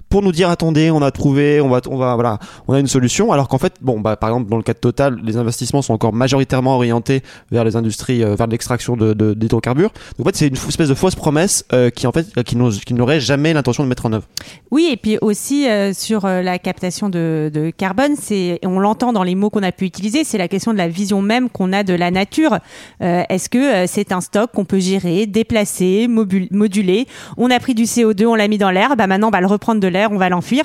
pour 0.10 0.22
nous 0.22 0.32
dire 0.32 0.50
attendez, 0.50 0.92
on 0.92 1.02
a 1.02 1.12
trouvé, 1.12 1.62
on 1.62 1.70
va, 1.70 1.82
on 1.90 1.98
va, 1.98 2.16
voilà, 2.16 2.40
on 2.68 2.74
a 2.74 2.80
une 2.80 2.88
solution. 2.88 3.32
Alors 3.32 3.48
qu'en 3.48 3.58
fait, 3.58 3.76
bon, 3.82 4.00
bah 4.00 4.16
par 4.16 4.30
exemple 4.30 4.50
dans 4.50 4.58
le 4.58 4.64
cas 4.64 4.74
de 4.74 4.80
Total, 4.80 5.20
les 5.24 5.38
investissements 5.38 5.82
sont 5.82 5.94
encore 5.94 6.14
majoritairement 6.14 6.76
orientés 6.76 7.24
vers 7.52 7.64
les 7.64 7.76
industries, 7.76 8.24
euh, 8.24 8.36
vers 8.36 8.48
l'extraction 8.48 8.98
de, 8.98 9.14
de, 9.14 9.34
d'hydrocarbures. 9.34 9.92
Donc 10.18 10.28
en 10.28 10.30
fait, 10.30 10.36
c'est 10.36 10.48
une 10.48 10.56
espèce 10.56 10.90
de 10.90 10.94
fausse 10.94 11.16
promesse 11.16 11.66
euh, 11.74 11.90
qui 11.90 12.08
en 12.08 12.12
fait, 12.12 12.28
euh, 12.38 12.44
qui 12.44 12.58
qui 12.86 12.94
n'aurait 12.94 13.20
jamais 13.20 13.54
l'intention 13.54 13.84
de 13.84 13.90
mettre 13.90 14.06
en 14.06 14.14
œuvre. 14.14 14.26
Oui, 14.72 14.90
et 14.92 14.98
puis 14.98 15.18
aussi 15.22 15.68
euh, 15.68 15.94
sur 15.94 16.28
la 16.28 16.60
captation 16.60 17.10
de, 17.10 17.52
de 17.54 17.72
carbone, 17.72 18.16
c'est 18.20 18.60
on 18.66 18.80
l'entend 18.80 19.14
dans 19.14 19.24
les 19.24 19.36
mots 19.36 19.50
qu'on 19.50 19.64
a 19.64 19.72
pu 19.72 19.86
utiliser, 19.86 20.24
c'est 20.24 20.38
la 20.38 20.48
question 20.48 20.74
de 20.74 20.78
la 20.78 20.88
vision 20.88 21.22
même 21.22 21.50
qu'on 21.50 21.74
a 21.74 21.84
de 21.84 21.94
la 21.94 22.12
nature. 22.12 22.60
Est-ce 23.00 23.50
que 23.50 23.86
c'est 23.88 24.12
un 24.12 24.22
stock 24.22 24.52
qu'on 24.54 24.66
peut 24.66 24.80
gérer, 24.80 25.26
déplacer, 25.26 26.08
moduler? 26.08 27.08
On 27.38 27.50
a 27.50 27.60
pris 27.60 27.74
du 27.74 27.84
CO2, 27.84 28.26
on 28.26 28.36
l'a 28.36 28.48
mis 28.48 28.58
dans 28.58 28.72
l'air, 28.72 28.96
bah 28.96 29.08
maintenant 29.08 29.28
on 29.28 29.32
va 29.32 29.42
le 29.42 29.48
reprendre 29.48 29.73
de 29.80 29.88
l'air, 29.88 30.12
on 30.12 30.18
va 30.18 30.30
l'enfuir. 30.30 30.64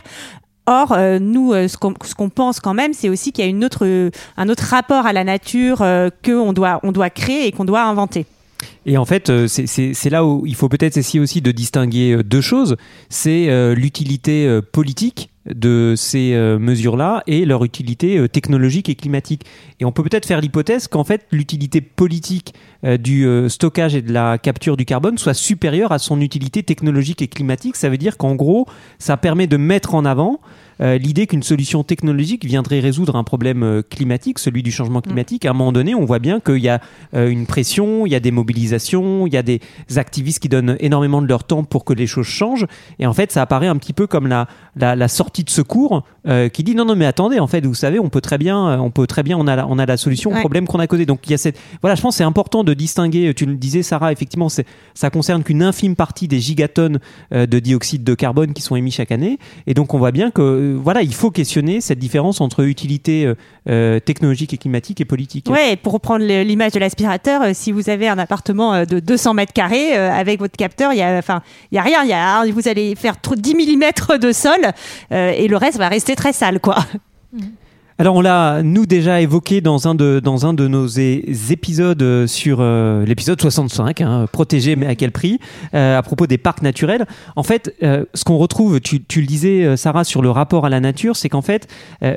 Or, 0.67 0.93
euh, 0.93 1.19
nous, 1.19 1.55
euh, 1.55 1.67
ce 1.67 1.79
qu'on 1.79 2.29
pense 2.29 2.61
quand 2.61 2.75
même, 2.75 2.93
c'est 2.93 3.09
aussi 3.09 3.33
qu'il 3.33 3.43
y 3.43 3.47
a 3.47 3.51
une 3.51 3.65
autre, 3.65 3.87
euh, 3.87 4.11
un 4.37 4.51
autre 4.51 4.65
rapport 4.65 5.07
à 5.07 5.15
la 5.15 5.25
nature 5.25 5.79
qu'on 6.23 6.53
doit, 6.53 6.81
on 6.83 6.93
doit 6.93 7.09
créer 7.09 7.47
et 7.47 7.53
qu'on 7.53 7.65
doit 7.65 7.83
inventer. 7.83 8.27
Et 8.85 8.99
en 8.99 9.05
fait, 9.05 9.31
c'est- 9.47 10.11
là 10.11 10.27
où 10.27 10.45
il 10.45 10.55
faut 10.55 10.69
peut-être 10.69 10.97
essayer 10.97 11.21
aussi 11.21 11.41
de 11.41 11.53
distinguer 11.53 12.23
deux 12.25 12.41
choses. 12.41 12.77
C'est 13.09 13.47
l'utilité 13.75 14.61
politique 14.73 15.31
de 15.55 15.95
ces 15.97 16.35
euh, 16.35 16.59
mesures-là 16.59 17.23
et 17.27 17.45
leur 17.45 17.65
utilité 17.65 18.19
euh, 18.19 18.29
technologique 18.29 18.89
et 18.89 18.95
climatique. 18.95 19.45
Et 19.81 19.85
on 19.85 19.93
peut 19.93 20.03
peut-être 20.03 20.27
faire 20.27 20.41
l'hypothèse 20.41 20.89
qu'en 20.89 21.05
fait, 21.05 21.27
l'utilité 21.31 21.81
politique 21.81 22.55
euh, 22.85 22.97
du 22.97 23.27
stockage 23.49 23.95
et 23.95 24.03
de 24.03 24.13
la 24.13 24.39
capture 24.39 24.77
du 24.77 24.85
carbone 24.85 25.19
soit 25.19 25.35
supérieure 25.35 25.93
à 25.93 25.99
son 25.99 26.21
utilité 26.21 26.63
technologique 26.63 27.23
et 27.23 27.29
climatique. 27.29 27.77
Ça 27.77 27.89
veut 27.89 27.99
dire 27.99 28.17
qu'en 28.17 28.35
gros, 28.35 28.67
ça 28.99 29.17
permet 29.17 29.47
de 29.47 29.57
mettre 29.57 29.95
en 29.95 30.05
avant 30.05 30.41
euh, 30.81 30.99
l'idée 30.99 31.27
qu'une 31.27 31.43
solution 31.43 31.83
technologique 31.85 32.45
viendrait 32.45 32.81
résoudre 32.81 33.17
un 33.17 33.25
problème 33.25 33.63
euh, 33.63 33.83
climatique, 33.83 34.39
celui 34.39 34.63
du 34.63 34.71
changement 34.71 35.01
climatique. 35.01 35.45
À 35.45 35.51
un 35.51 35.53
moment 35.53 35.73
donné, 35.73 35.95
on 35.95 36.05
voit 36.05 36.19
bien 36.19 36.41
qu'il 36.41 36.59
y 36.59 36.69
a 36.69 36.81
euh, 37.15 37.29
une 37.29 37.47
pression, 37.47 38.07
il 38.07 38.13
y 38.13 38.15
a 38.15 38.21
des 38.21 38.31
mobilisations, 38.31 39.27
il 39.27 39.33
y 39.33 39.37
a 39.37 39.43
des 39.43 39.61
activistes 39.97 40.41
qui 40.41 40.49
donnent 40.49 40.77
énormément 40.81 41.23
de 41.23 41.27
leur 41.27 41.45
temps 41.45 41.65
pour 41.65 41.85
que 41.85 41.93
les 41.93 42.07
choses 42.07 42.27
changent. 42.27 42.67
Et 42.99 43.07
en 43.07 43.13
fait, 43.13 43.33
ça 43.33 43.43
apparaît 43.43 43.67
un 43.67 43.77
petit 43.77 43.93
peu 43.93 44.07
comme 44.07 44.27
la, 44.27 44.47
la, 44.77 44.97
la 44.97 45.09
sortie 45.09 45.45
de 45.45 45.51
secours 45.51 46.05
euh, 46.27 46.49
qui 46.49 46.63
dit 46.65 46.75
non, 46.75 46.85
non, 46.85 46.97
mais 46.97 47.07
attendez, 47.07 47.39
en 47.39 47.47
fait, 47.47 47.65
vous 47.65 47.75
savez, 47.75 47.99
on 47.99 48.09
peut 48.09 48.21
très 48.21 48.39
bien, 48.39 48.81
on 48.81 48.91
peut 48.91 49.07
très 49.07 49.23
bien, 49.23 49.37
on 49.39 49.47
a 49.47 49.57
la, 49.57 49.67
on 49.67 49.79
a 49.79 49.87
la 49.87 49.97
solution 49.97 50.31
au 50.31 50.35
Ouais. 50.35 50.41
problème 50.41 50.67
qu'on 50.67 50.79
a 50.79 50.87
causé. 50.87 51.07
Donc 51.07 51.21
il 51.27 51.31
y 51.31 51.35
a 51.35 51.39
cette, 51.39 51.59
voilà, 51.81 51.95
je 51.95 52.03
pense 52.03 52.15
que 52.15 52.19
c'est 52.19 52.25
important 52.25 52.65
de 52.65 52.75
distinguer. 52.75 53.33
Tu 53.35 53.47
le 53.47 53.55
disais, 53.57 53.83
Sarah, 53.83 54.13
effectivement, 54.13 54.49
c'est, 54.49 54.67
ça 54.95 55.11
concerne 55.11 55.43
qu'une 55.43 55.63
infime 55.63 55.97
partie 55.97 56.29
des 56.29 56.39
gigatonnes 56.41 56.99
de 57.33 57.59
dioxyde 57.59 58.05
de 58.05 58.15
carbone 58.15 58.53
qui 58.53 58.63
sont 58.63 58.77
émis 58.77 58.91
chaque 58.91 59.11
année. 59.13 59.39
Et 59.67 59.75
donc 59.75 59.95
on 59.95 59.99
voit 59.99 60.13
bien 60.13 60.31
que, 60.31 60.68
euh, 60.69 60.79
voilà, 60.83 61.03
il 61.03 61.15
faut 61.15 61.31
questionner 61.31 61.81
cette 61.81 61.99
différence 61.99 62.41
entre 62.41 62.65
utilité 62.65 63.25
euh, 63.25 63.35
euh, 63.69 64.01
technologique 64.01 64.53
et 64.53 64.59
climatique 64.59 65.01
et 65.01 65.05
politique. 65.05 65.49
Ouais, 65.51 65.73
et 65.73 65.77
pour 65.77 65.93
reprendre 65.93 66.25
l'image 66.25 66.73
de 66.73 66.79
l'aspirateur, 66.79 67.43
euh, 67.43 67.51
si 67.55 67.73
vous 67.73 67.91
avez 67.91 68.09
un 68.09 68.19
appartement 68.19 68.85
de 68.85 69.01
200 69.01 69.35
mètres 69.35 69.53
carrés 69.53 69.95
avec 69.95 70.39
votre 70.39 70.57
capteur, 70.57 70.93
il 70.93 70.99
y 70.99 71.03
a, 71.03 71.19
enfin, 71.19 71.43
il 71.73 71.77
y 71.77 71.79
a 71.79 71.83
rien. 71.83 72.03
Il 72.05 72.11
y 72.11 72.13
a, 72.13 72.45
vous 72.53 72.69
allez 72.69 72.95
faire 72.95 73.21
trop 73.21 73.35
10 73.35 73.55
mm 73.55 74.19
de 74.19 74.33
sol 74.33 74.73
euh, 75.13 75.33
et 75.37 75.49
le 75.49 75.57
reste 75.57 75.79
va 75.79 75.89
rester 75.89 76.15
très 76.15 76.33
sale, 76.33 76.61
quoi. 76.61 76.77
Alors 78.01 78.15
on 78.15 78.21
l'a 78.21 78.63
nous 78.63 78.87
déjà 78.87 79.21
évoqué 79.21 79.61
dans 79.61 79.89
un 79.89 79.97
de 79.97 80.21
dans 80.23 80.47
un 80.47 80.55
de 80.55 80.69
nos 80.69 80.87
épisodes 80.87 82.01
euh, 82.01 82.29
sur 82.29 82.59
euh, 82.61 83.05
l'épisode 83.05 83.41
65, 83.41 84.01
hein, 84.03 84.27
protéger 84.31 84.77
mais 84.77 84.87
à 84.87 84.95
quel 84.95 85.11
prix, 85.11 85.41
euh, 85.75 85.99
à 85.99 86.03
propos 86.03 86.29
des 86.29 86.39
parcs 86.39 86.63
naturels. 86.63 87.07
En 87.35 87.43
fait, 87.43 87.75
ce 87.81 88.25
qu'on 88.25 88.37
retrouve, 88.37 88.81
tu, 88.81 89.03
tu 89.03 89.21
le 89.21 89.27
disais 89.27 89.77
Sarah 89.77 90.05
sur 90.05 90.23
le 90.23 90.31
rapport 90.31 90.65
à 90.65 90.69
la 90.69 90.79
nature, 90.79 91.17
c'est 91.17 91.29
qu'en 91.29 91.43
fait 91.43 91.67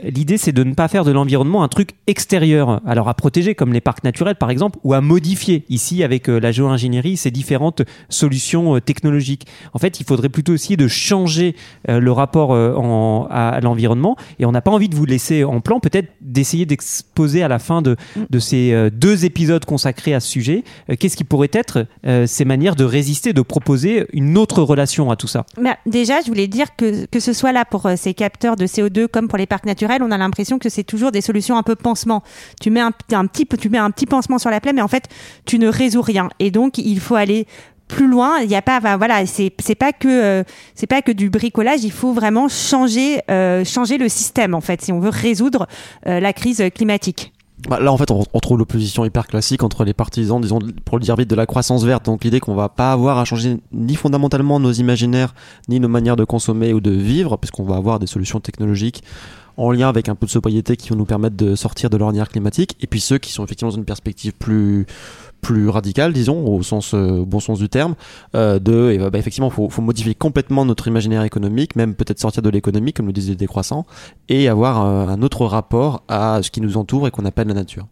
l'idée 0.03 0.38
c'est 0.38 0.51
de 0.51 0.63
ne 0.63 0.75
pas 0.75 0.88
faire 0.88 1.03
de 1.03 1.11
l'environnement 1.11 1.63
un 1.63 1.67
truc 1.67 1.95
extérieur, 2.05 2.79
alors 2.85 3.09
à 3.09 3.15
protéger 3.15 3.55
comme 3.55 3.73
les 3.73 3.81
parcs 3.81 4.03
naturels 4.03 4.35
par 4.35 4.51
exemple, 4.51 4.77
ou 4.83 4.93
à 4.93 5.01
modifier 5.01 5.65
ici 5.69 6.03
avec 6.03 6.27
la 6.27 6.51
géo-ingénierie 6.51 7.17
ces 7.17 7.31
différentes 7.31 7.81
solutions 8.07 8.79
technologiques. 8.79 9.47
En 9.73 9.79
fait, 9.79 10.00
il 10.00 10.05
faudrait 10.05 10.29
plutôt 10.29 10.53
essayer 10.53 10.77
de 10.77 10.88
changer 10.88 11.55
le 11.88 12.11
rapport 12.11 12.53
à, 12.53 13.59
l'environnement 13.61 14.15
et 14.38 14.45
on 14.45 14.51
n'a 14.51 14.61
pas 14.61 14.71
envie 14.71 14.89
de 14.89 14.95
vous 14.95 15.05
laisser 15.05 15.43
en 15.43 15.59
plan, 15.71 15.79
peut-être 15.79 16.09
d'essayer 16.19 16.65
d'exposer 16.65 17.43
à 17.43 17.47
la 17.47 17.57
fin 17.57 17.81
de, 17.81 17.95
de 18.29 18.39
ces 18.39 18.73
euh, 18.73 18.89
deux 18.91 19.23
épisodes 19.23 19.63
consacrés 19.63 20.13
à 20.13 20.19
ce 20.19 20.27
sujet, 20.27 20.63
euh, 20.89 20.95
qu'est-ce 20.99 21.15
qui 21.15 21.23
pourrait 21.23 21.49
être 21.53 21.87
euh, 22.05 22.27
ces 22.27 22.43
manières 22.43 22.75
de 22.75 22.83
résister, 22.83 23.31
de 23.31 23.41
proposer 23.41 24.05
une 24.11 24.37
autre 24.37 24.61
relation 24.61 25.09
à 25.11 25.15
tout 25.15 25.27
ça? 25.27 25.45
Mais 25.57 25.75
déjà, 25.85 26.19
je 26.21 26.27
voulais 26.27 26.47
dire 26.47 26.75
que 26.75 27.05
que 27.05 27.19
ce 27.19 27.31
soit 27.31 27.53
là 27.53 27.63
pour 27.63 27.89
ces 27.95 28.13
capteurs 28.13 28.57
de 28.57 28.65
CO2 28.65 29.07
comme 29.07 29.29
pour 29.29 29.37
les 29.37 29.45
parcs 29.45 29.65
naturels, 29.65 30.01
on 30.03 30.11
a 30.11 30.17
l'impression 30.17 30.59
que 30.59 30.67
c'est 30.67 30.83
toujours 30.83 31.11
des 31.11 31.21
solutions 31.21 31.57
un 31.57 31.63
peu 31.63 31.75
pansement. 31.75 32.21
Tu 32.59 32.69
mets 32.69 32.81
un, 32.81 32.91
un 33.13 33.25
petit 33.27 33.45
tu 33.45 33.69
mets 33.69 33.77
un 33.77 33.91
petit 33.91 34.05
pansement 34.05 34.39
sur 34.39 34.49
la 34.49 34.59
plaie, 34.59 34.73
mais 34.73 34.81
en 34.81 34.87
fait, 34.87 35.07
tu 35.45 35.57
ne 35.57 35.67
résous 35.69 36.01
rien. 36.01 36.29
Et 36.39 36.51
donc, 36.51 36.77
il 36.77 36.99
faut 36.99 37.15
aller 37.15 37.47
plus 37.91 38.07
loin. 38.07 38.39
Il 38.39 38.47
n'y 38.47 38.56
a 38.56 38.62
pas, 38.62 38.80
voilà, 38.97 39.25
c'est 39.25 39.75
pas 39.75 39.91
que 39.91 40.08
euh, 40.08 40.43
c'est 40.73 40.88
pas 40.88 41.01
que 41.01 41.12
du 41.12 41.30
bricolage. 41.30 41.84
Il 41.84 41.91
faut 41.91 42.13
vraiment 42.13 42.47
changer 42.47 43.19
euh, 43.30 43.63
changer 43.63 43.97
le 43.97 44.10
système 44.10 44.56
en 44.56 44.62
fait 44.62 44.82
si 44.82 44.91
on 44.91 44.99
veut 44.99 45.10
résoudre 45.10 45.67
euh, 46.08 46.19
la 46.19 46.34
crise 46.34 46.63
climatique. 46.73 47.34
Bah, 47.69 47.80
là, 47.80 47.91
en 47.91 47.97
fait, 47.97 48.10
on, 48.10 48.23
on 48.34 48.39
trouve 48.39 48.58
l'opposition 48.58 49.06
hyper 49.06 49.27
classique 49.27 49.62
entre 49.62 49.84
les 49.84 49.93
partisans, 49.93 50.41
disons, 50.41 50.58
pour 50.84 50.97
le 50.97 51.04
dire 51.04 51.15
vite, 51.15 51.30
de 51.30 51.36
la 51.36 51.45
croissance 51.45 51.84
verte. 51.84 52.06
Donc, 52.06 52.23
l'idée 52.23 52.39
qu'on 52.39 52.56
va 52.56 52.69
pas 52.69 52.91
avoir 52.91 53.19
à 53.19 53.25
changer 53.25 53.58
ni 53.71 53.93
fondamentalement 53.93 54.60
nos 54.60 54.71
imaginaires, 54.71 55.36
ni 55.69 55.80
nos 55.80 55.88
manières 55.88 56.15
de 56.15 56.23
consommer 56.23 56.73
ou 56.73 56.82
de 56.82 56.89
vivre, 56.89 57.38
puisqu'on 57.38 57.63
va 57.63 57.75
avoir 57.75 57.99
des 57.99 58.08
solutions 58.08 58.39
technologiques 58.39 59.04
en 59.62 59.71
lien 59.71 59.89
avec 59.89 60.10
un 60.10 60.15
peu 60.15 60.26
de 60.26 60.32
sobriété 60.32 60.76
qui 60.76 60.89
vont 60.89 60.95
nous 60.95 61.06
permettre 61.06 61.36
de 61.36 61.56
sortir 61.56 61.89
de 61.89 61.97
l'ornière 61.97 62.30
climatique. 62.30 62.76
Et 62.82 62.88
puis 62.88 63.00
ceux 63.00 63.17
qui 63.17 63.32
sont 63.32 63.43
effectivement 63.43 63.71
dans 63.71 63.78
une 63.78 63.86
perspective 63.86 64.34
plus 64.34 64.86
plus 65.41 65.69
radicale, 65.69 66.13
disons, 66.13 66.45
au 66.45 66.62
sens 66.62 66.93
euh, 66.93 67.17
au 67.17 67.26
bon 67.26 67.39
sens 67.39 67.58
du 67.58 67.67
terme, 67.67 67.95
euh, 68.36 68.60
de 68.60 68.91
et, 68.91 68.97
bah, 69.00 69.17
effectivement, 69.17 69.50
faut, 69.50 69.69
faut 69.69 69.82
modifier 69.82 70.13
complètement 70.13 70.65
notre 70.65 70.88
imaginaire 70.88 71.24
économique, 71.24 71.76
même 71.76 71.95
peut-être 71.95 72.19
sortir 72.19 72.43
de 72.43 72.50
l'économie, 72.50 72.93
comme 72.93 73.08
le 73.08 73.13
disait 73.13 73.36
décroissant, 73.36 73.88
et 74.30 74.47
avoir 74.47 74.86
euh, 74.86 75.08
un 75.08 75.21
autre 75.24 75.45
rapport 75.45 76.04
à 76.08 76.41
ce 76.43 76.52
qui 76.52 76.62
nous 76.62 76.78
entoure 76.78 77.08
et 77.08 77.12
qu'on 77.12 77.26
appelle 77.26 77.47
la 77.47 77.56
nature. 77.56 77.88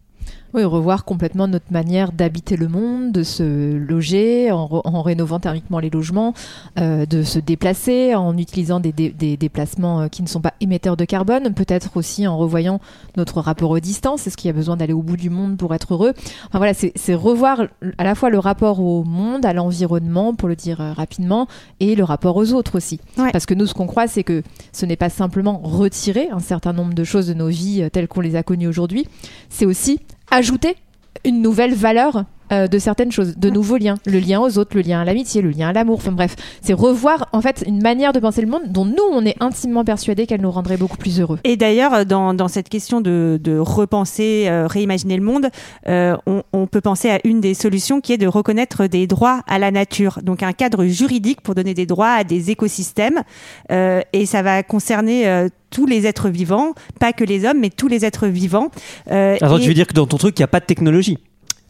Oui, 0.52 0.64
revoir 0.64 1.04
complètement 1.04 1.46
notre 1.46 1.70
manière 1.72 2.10
d'habiter 2.10 2.56
le 2.56 2.66
monde, 2.66 3.12
de 3.12 3.22
se 3.22 3.76
loger 3.76 4.50
en, 4.50 5.02
rénovant 5.02 5.38
thermiquement 5.38 5.78
les 5.78 5.90
logements, 5.90 6.34
euh, 6.78 7.06
de 7.06 7.22
se 7.22 7.38
déplacer 7.38 8.16
en 8.16 8.36
utilisant 8.36 8.80
des, 8.80 8.92
dé- 8.92 9.10
des 9.10 9.36
déplacements 9.36 10.00
euh, 10.00 10.08
qui 10.08 10.22
ne 10.22 10.28
sont 10.28 10.40
pas 10.40 10.54
émetteurs 10.60 10.96
de 10.96 11.04
carbone, 11.04 11.54
peut-être 11.54 11.96
aussi 11.96 12.26
en 12.26 12.36
revoyant 12.36 12.80
notre 13.16 13.40
rapport 13.40 13.70
aux 13.70 13.78
distances. 13.78 14.26
Est-ce 14.26 14.36
qu'il 14.36 14.48
y 14.48 14.50
a 14.50 14.54
besoin 14.54 14.76
d'aller 14.76 14.92
au 14.92 15.02
bout 15.02 15.16
du 15.16 15.30
monde 15.30 15.56
pour 15.56 15.72
être 15.72 15.94
heureux? 15.94 16.14
Enfin 16.48 16.58
voilà, 16.58 16.74
c'est 16.74 17.14
revoir 17.14 17.62
à 17.98 18.04
la 18.04 18.16
fois 18.16 18.28
le 18.28 18.40
rapport 18.40 18.80
au 18.80 19.04
monde, 19.04 19.46
à 19.46 19.52
l'environnement, 19.52 20.34
pour 20.34 20.48
le 20.48 20.56
dire 20.56 20.80
euh, 20.80 20.92
rapidement, 20.92 21.46
et 21.78 21.94
le 21.94 22.02
rapport 22.02 22.36
aux 22.36 22.52
autres 22.52 22.76
aussi. 22.76 22.98
Ouais. 23.18 23.30
Parce 23.30 23.46
que 23.46 23.54
nous, 23.54 23.66
ce 23.66 23.74
qu'on 23.74 23.86
croit, 23.86 24.08
c'est 24.08 24.24
que 24.24 24.42
ce 24.72 24.84
n'est 24.84 24.96
pas 24.96 25.10
simplement 25.10 25.60
retirer 25.62 26.28
un 26.32 26.40
certain 26.40 26.72
nombre 26.72 26.94
de 26.94 27.04
choses 27.04 27.28
de 27.28 27.34
nos 27.34 27.48
vies 27.48 27.88
telles 27.92 28.08
qu'on 28.08 28.20
les 28.20 28.34
a 28.34 28.42
connues 28.42 28.66
aujourd'hui, 28.66 29.06
c'est 29.48 29.66
aussi 29.66 30.00
ajouter 30.30 30.76
une 31.24 31.42
nouvelle 31.42 31.74
valeur 31.74 32.24
euh, 32.52 32.66
de 32.66 32.78
certaines 32.78 33.12
choses, 33.12 33.36
de 33.36 33.50
nouveaux 33.50 33.76
liens, 33.76 33.96
le 34.06 34.18
lien 34.18 34.40
aux 34.40 34.58
autres, 34.58 34.76
le 34.76 34.82
lien 34.82 35.00
à 35.00 35.04
l'amitié, 35.04 35.42
le 35.42 35.50
lien 35.50 35.68
à 35.68 35.72
l'amour, 35.72 35.96
enfin 35.98 36.12
bref, 36.12 36.36
c'est 36.62 36.72
revoir 36.72 37.28
en 37.32 37.40
fait 37.40 37.64
une 37.66 37.82
manière 37.82 38.12
de 38.12 38.20
penser 38.20 38.40
le 38.42 38.48
monde 38.48 38.62
dont 38.68 38.84
nous 38.84 38.96
on 39.12 39.24
est 39.24 39.36
intimement 39.40 39.84
persuadés 39.84 40.26
qu'elle 40.26 40.40
nous 40.40 40.50
rendrait 40.50 40.76
beaucoup 40.76 40.96
plus 40.96 41.20
heureux. 41.20 41.38
Et 41.44 41.56
d'ailleurs, 41.56 41.94
euh, 41.94 42.04
dans, 42.04 42.34
dans 42.34 42.48
cette 42.48 42.68
question 42.68 43.00
de, 43.00 43.38
de 43.42 43.58
repenser, 43.58 44.44
euh, 44.48 44.66
réimaginer 44.66 45.16
le 45.16 45.22
monde, 45.22 45.48
euh, 45.88 46.16
on, 46.26 46.42
on 46.52 46.66
peut 46.66 46.80
penser 46.80 47.10
à 47.10 47.20
une 47.24 47.40
des 47.40 47.54
solutions 47.54 48.00
qui 48.00 48.12
est 48.12 48.18
de 48.18 48.26
reconnaître 48.26 48.86
des 48.86 49.06
droits 49.06 49.42
à 49.46 49.58
la 49.58 49.70
nature. 49.70 50.18
Donc 50.22 50.42
un 50.42 50.52
cadre 50.52 50.84
juridique 50.86 51.40
pour 51.42 51.54
donner 51.54 51.74
des 51.74 51.86
droits 51.86 52.10
à 52.12 52.24
des 52.24 52.50
écosystèmes. 52.50 53.20
Euh, 53.70 54.00
et 54.12 54.26
ça 54.26 54.42
va 54.42 54.62
concerner 54.62 55.28
euh, 55.28 55.48
tous 55.70 55.86
les 55.86 56.06
êtres 56.06 56.28
vivants, 56.28 56.74
pas 56.98 57.12
que 57.12 57.22
les 57.24 57.44
hommes, 57.44 57.60
mais 57.60 57.70
tous 57.70 57.86
les 57.88 58.04
êtres 58.04 58.26
vivants. 58.26 58.70
Euh, 59.10 59.36
Attends, 59.40 59.58
et- 59.58 59.60
tu 59.62 59.68
veux 59.68 59.74
dire 59.74 59.86
que 59.86 59.94
dans 59.94 60.06
ton 60.06 60.16
truc, 60.16 60.38
il 60.38 60.42
n'y 60.42 60.44
a 60.44 60.48
pas 60.48 60.60
de 60.60 60.64
technologie? 60.66 61.18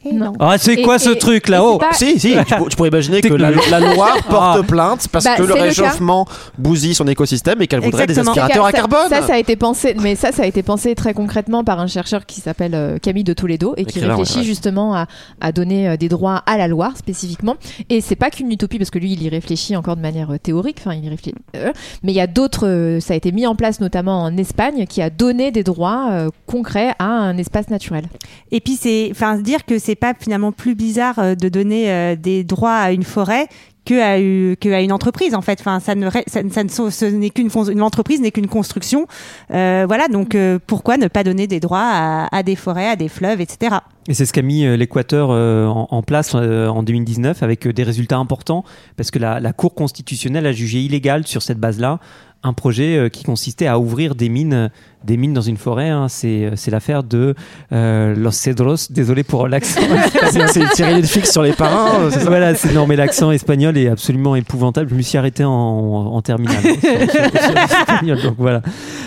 Et 0.04 0.12
non. 0.12 0.32
Ah, 0.40 0.56
c'est 0.58 0.80
quoi 0.82 0.96
et- 0.96 0.98
ce 0.98 1.10
truc 1.10 1.48
là-haut 1.48 1.78
pas- 1.78 1.92
Si, 1.92 2.18
si, 2.18 2.34
tu, 2.46 2.54
pour- 2.54 2.68
tu 2.68 2.76
pourrais 2.76 2.88
imaginer 2.88 3.20
que 3.20 3.34
la, 3.34 3.50
la 3.50 3.80
loi 3.94 4.14
porte 4.28 4.58
Ah. 4.60 4.62
plainte 4.66 5.08
parce 5.12 5.24
Bah, 5.24 5.36
que 5.36 5.42
le 5.42 5.52
réchauffement 5.54 6.26
bousille 6.58 6.94
son 6.94 7.06
écosystème 7.06 7.60
et 7.62 7.66
qu'elle 7.66 7.80
voudrait 7.80 8.04
Exactement. 8.04 8.32
des 8.34 8.40
aspirateurs 8.40 8.66
à 8.66 8.72
carbone. 8.72 9.08
Ça, 9.10 9.22
ça 9.22 9.34
a 9.34 9.38
été 9.38 9.56
pensé, 9.56 9.94
mais 10.00 10.14
ça, 10.16 10.32
ça 10.32 10.42
a 10.42 10.46
été 10.46 10.62
pensé 10.62 10.94
très 10.94 11.12
concrètement 11.14 11.64
par 11.64 11.80
un 11.80 11.86
chercheur 11.86 12.24
qui 12.26 12.40
s'appelle 12.40 12.74
euh, 12.74 12.98
Camille 12.98 13.24
de 13.24 13.32
Toledo 13.32 13.74
et 13.76 13.84
qui 13.84 14.00
réfléchit 14.00 14.34
ouais, 14.34 14.38
ouais. 14.40 14.44
justement 14.44 14.94
à, 14.94 15.06
à 15.40 15.52
donner 15.52 15.88
euh, 15.90 15.96
des 15.96 16.08
droits 16.08 16.42
à 16.46 16.56
la 16.56 16.66
Loire 16.68 16.96
spécifiquement. 16.96 17.56
Et 17.88 18.00
c'est 18.00 18.16
pas 18.16 18.30
qu'une 18.30 18.50
utopie 18.50 18.78
parce 18.78 18.90
que 18.90 18.98
lui, 18.98 19.12
il 19.12 19.22
y 19.22 19.28
réfléchit 19.28 19.76
encore 19.76 19.96
de 19.96 20.02
manière 20.02 20.30
euh, 20.30 20.38
théorique. 20.38 20.78
Enfin, 20.80 20.94
il 20.94 21.04
y 21.04 21.08
réfléchit. 21.08 21.34
euh, 21.56 21.72
mais 22.02 22.12
il 22.12 22.16
y 22.16 22.20
a 22.20 22.26
d'autres. 22.26 22.66
euh, 22.66 23.00
ça 23.00 23.14
a 23.14 23.16
été 23.16 23.32
mis 23.32 23.46
en 23.46 23.54
place 23.54 23.80
notamment 23.80 24.22
en 24.22 24.36
Espagne, 24.36 24.86
qui 24.88 25.02
a 25.02 25.10
donné 25.10 25.50
des 25.50 25.62
droits 25.62 26.08
euh, 26.10 26.28
concrets 26.46 26.94
à 26.98 27.04
un 27.06 27.36
espace 27.36 27.68
naturel. 27.68 28.04
Et 28.50 28.60
puis 28.60 28.76
c'est, 28.80 29.08
enfin, 29.10 29.36
se 29.36 29.42
dire 29.42 29.64
que 29.66 29.78
c'est 29.78 29.89
pas 29.94 30.14
finalement 30.18 30.52
plus 30.52 30.74
bizarre 30.74 31.18
euh, 31.18 31.34
de 31.34 31.48
donner 31.48 31.90
euh, 31.90 32.16
des 32.16 32.44
droits 32.44 32.76
à 32.76 32.92
une 32.92 33.02
forêt 33.02 33.48
que 33.86 33.94
à, 34.00 34.80
une 34.80 34.92
entreprise 34.92 35.34
en 35.34 35.40
fait. 35.40 35.58
Enfin, 35.60 35.80
ça 35.80 35.94
ne, 35.94 36.08
ça, 36.10 36.42
ne- 36.42 36.68
ce 36.68 37.04
n'est 37.06 37.30
qu'une 37.30 37.48
une 37.70 37.82
entreprise 37.82 38.20
n'est 38.20 38.30
qu'une 38.30 38.46
construction. 38.46 39.06
Euh, 39.52 39.84
voilà, 39.88 40.06
donc 40.08 40.36
pourquoi 40.66 40.98
ne 40.98 41.08
pas 41.08 41.24
donner 41.24 41.46
des 41.46 41.60
droits 41.60 42.28
à, 42.30 42.42
des 42.42 42.56
forêts, 42.56 42.88
à 42.88 42.96
des 42.96 43.08
fleuves, 43.08 43.40
etc. 43.40 43.76
Et 44.06 44.14
c'est 44.14 44.26
ce 44.26 44.34
qu'a 44.34 44.42
mis 44.42 44.76
l'Équateur 44.76 45.30
en, 45.30 46.02
place 46.02 46.34
en 46.34 46.82
2019 46.82 47.42
avec 47.42 47.66
des 47.66 47.82
résultats 47.82 48.18
importants 48.18 48.64
parce 48.96 49.10
que 49.10 49.18
la, 49.18 49.52
Cour 49.54 49.74
constitutionnelle 49.74 50.46
a 50.46 50.52
jugé 50.52 50.80
illégal 50.80 51.26
sur 51.26 51.40
cette 51.42 51.58
base-là 51.58 52.00
un 52.42 52.52
projet 52.52 53.08
qui 53.10 53.24
consistait 53.24 53.66
à 53.66 53.78
ouvrir 53.78 54.14
des 54.14 54.28
mines, 54.28 54.70
des 55.04 55.16
mines 55.16 55.32
dans 55.32 55.40
une 55.40 55.56
forêt. 55.56 55.88
hein. 55.88 56.06
C'est 56.08 56.44
euh, 56.44 56.50
c'est 56.56 56.70
l'affaire 56.70 57.02
de 57.02 57.34
euh, 57.72 58.14
Los 58.14 58.32
Cedros. 58.32 58.76
Désolé 58.90 59.22
pour 59.22 59.48
l'accent. 59.48 59.80
c'est 60.30 60.60
une 60.60 60.68
série 60.68 60.94
Netflix 60.94 61.32
sur 61.32 61.42
les 61.42 61.52
parrains. 61.52 62.00
euh, 62.00 62.10
ça 62.10 62.24
voilà, 62.26 62.54
c'est 62.54 62.72
non 62.72 62.86
mais 62.86 62.96
l'accent 62.96 63.30
espagnol 63.30 63.76
est 63.78 63.88
absolument 63.88 64.36
épouvantable. 64.36 64.90
Je 64.90 64.94
me 64.94 65.02
suis 65.02 65.16
arrêté 65.18 65.44
en, 65.44 65.50
en 65.50 66.22
terminale. 66.22 66.62
donc 68.22 68.34
voilà. 68.38 68.62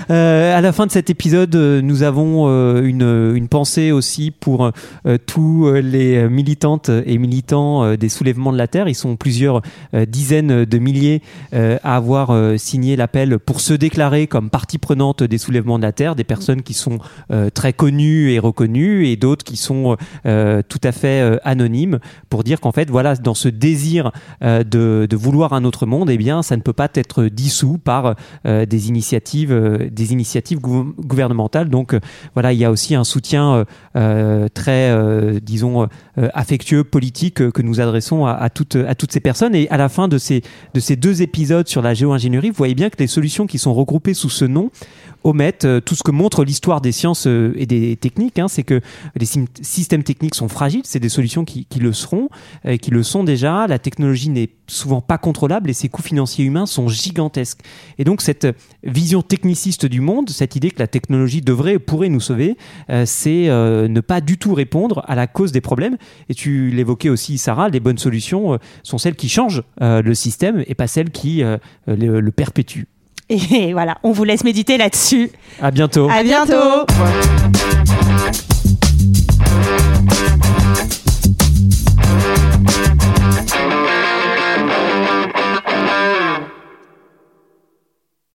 Euh, 0.10 0.58
à 0.58 0.62
la 0.62 0.72
fin 0.72 0.86
de 0.86 0.92
cet 0.92 1.10
épisode, 1.10 1.56
nous 1.56 2.04
avons 2.04 2.48
une, 2.82 3.34
une 3.36 3.48
pensée 3.48 3.92
aussi 3.92 4.32
pour 4.32 4.72
tous 5.26 5.72
les 5.74 6.28
militantes 6.28 6.90
et 7.06 7.18
militants 7.18 7.96
des 7.96 8.10
soulèvements 8.10 8.52
de 8.52 8.58
la 8.58 8.68
terre. 8.68 8.88
Ils 8.88 8.96
sont 8.96 9.16
plusieurs 9.16 9.62
dizaines 10.08 10.66
de 10.66 10.78
milliers 10.78 11.22
à 11.54 11.96
avoir 11.96 12.36
signé 12.58 12.96
l'appel 12.96 13.40
pour 13.40 13.62
se 13.62 13.74
déclarer 13.74 14.28
comme 14.28 14.50
partie 14.50 14.78
prenante 14.78 15.24
des 15.24 15.38
soulèvements 15.38 15.78
de 15.78 15.83
terre, 15.92 16.16
des 16.16 16.24
personnes 16.24 16.62
qui 16.62 16.74
sont 16.74 17.00
euh, 17.32 17.50
très 17.50 17.74
connues 17.74 18.32
et 18.32 18.40
reconnues 18.40 19.08
et 19.08 19.16
d'autres 19.16 19.44
qui 19.44 19.58
sont 19.58 19.98
euh, 20.26 20.62
tout 20.68 20.80
à 20.84 20.92
fait 20.92 21.22
euh, 21.22 21.38
anonymes 21.44 22.00
pour 22.30 22.44
dire 22.44 22.60
qu'en 22.60 22.72
fait, 22.72 22.90
voilà, 22.90 23.16
dans 23.16 23.34
ce 23.34 23.50
désir 23.50 24.12
de, 24.42 25.08
vouloir 25.14 25.54
un 25.54 25.64
autre 25.64 25.86
monde, 25.86 26.10
eh 26.10 26.18
bien, 26.18 26.44
ça 26.44 26.58
ne 26.58 26.62
peut 26.62 26.74
pas 26.74 26.90
être 26.96 27.26
dissous 27.26 27.78
par 27.78 28.16
des 28.46 28.88
initiatives, 28.88 29.54
des 29.92 30.12
initiatives 30.12 30.60
gou- 30.60 30.94
gouvernementales. 31.00 31.70
Donc, 31.70 31.96
voilà, 32.34 32.52
il 32.54 32.60
y 32.60 32.66
a 32.66 32.72
aussi 32.72 32.96
un 32.96 33.04
soutien 33.04 33.66
très, 33.94 35.40
disons, 35.42 35.88
affectueux, 36.18 36.84
politique 36.84 37.52
que 37.52 37.62
nous 37.62 37.80
adressons 37.80 38.26
à, 38.26 38.32
à 38.32 38.50
toutes, 38.50 38.76
à 38.76 38.96
toutes 38.96 39.12
ces 39.12 39.20
personnes. 39.20 39.56
Et 39.56 39.70
à 39.70 39.78
la 39.78 39.90
fin 39.90 40.08
de 40.08 40.18
ces, 40.18 40.42
de 40.74 40.80
ces 40.80 40.96
deux 40.96 41.22
épisodes 41.22 41.68
sur 41.68 41.82
la 41.82 41.94
géo-ingénierie, 41.94 42.50
vous 42.50 42.56
voyez 42.58 42.76
bien 42.76 42.90
que 42.90 42.98
les 42.98 43.08
solutions 43.08 43.48
qui 43.48 43.60
sont 43.60 43.74
regroupées 43.74 44.14
sous 44.14 44.30
ce 44.30 44.46
nom 44.46 44.72
omettent 45.24 45.66
euh, 45.74 45.82
tout 45.82 45.96
ce 45.96 46.04
que 46.04 46.12
montre 46.12 46.44
l'histoire 46.44 46.82
des 46.82 46.92
sciences 46.92 47.28
euh, 47.28 47.54
et 47.58 47.66
des 47.66 47.96
techniques. 47.96 48.40
hein. 48.40 48.48
c'est 48.48 48.64
que 48.64 48.82
les 49.16 49.26
systèmes 49.62 50.04
techniques 50.04 50.36
sont 50.36 50.48
fragiles, 50.48 50.84
c'est 50.86 51.00
des 51.00 51.10
solutions 51.10 51.46
qui, 51.46 51.68
le 51.80 51.94
seront, 51.94 52.30
qui 52.82 52.92
le 52.92 53.04
sont 53.04 53.24
déjà. 53.24 53.68
La 53.68 53.80
technologie 53.80 54.30
n'est 54.30 54.50
souvent 54.68 55.02
pas 55.02 55.18
contrôlable 55.18 55.70
et 55.70 55.74
ses 55.74 55.90
coûts 55.90 56.02
financiers 56.02 56.46
humains 56.46 56.66
sont 56.66 56.88
gigantesques. 56.88 57.60
Et 57.98 58.04
donc 58.04 58.22
cette 58.22 58.48
vision 58.84 59.22
techniciste 59.22 59.86
du 59.86 60.02
monde, 60.02 60.30
cette 60.30 60.56
idée 60.56 60.72
que 60.72 60.80
la 60.80 60.88
technologie 60.88 61.42
devrait 61.42 61.74
et 61.74 61.80
pourrait 61.80 62.10
nous 62.10 62.20
sauver, 62.20 62.58
euh, 62.90 63.04
c'est 63.06 63.48
ne 63.48 64.00
pas 64.00 64.22
du 64.22 64.38
tout 64.38 64.54
répondre 64.54 65.04
à 65.08 65.16
la 65.16 65.28
cause 65.28 65.52
des 65.52 65.62
problèmes. 65.62 65.98
Et 66.30 66.34
tu 66.34 66.70
l'évoquais 66.70 67.10
aussi, 67.10 67.38
Sarah, 67.38 67.70
les 67.70 67.80
bonnes 67.80 67.98
solutions 67.98 68.58
sont 68.84 68.98
celles 68.98 69.16
qui 69.16 69.30
changent 69.30 69.64
le 69.80 70.14
système 70.14 70.64
et 70.68 70.76
pas 70.76 70.88
celles 70.88 71.12
qui 71.12 71.44
le 71.88 72.32
perpétuent. 72.32 72.88
Et 73.52 73.74
voilà, 73.74 73.98
on 74.04 74.12
vous 74.12 74.24
laisse 74.24 74.44
méditer 74.44 74.78
là-dessus. 74.78 75.32
À 75.62 75.72
bientôt. 75.72 76.10
À 76.10 76.24
bientôt. 76.24 76.86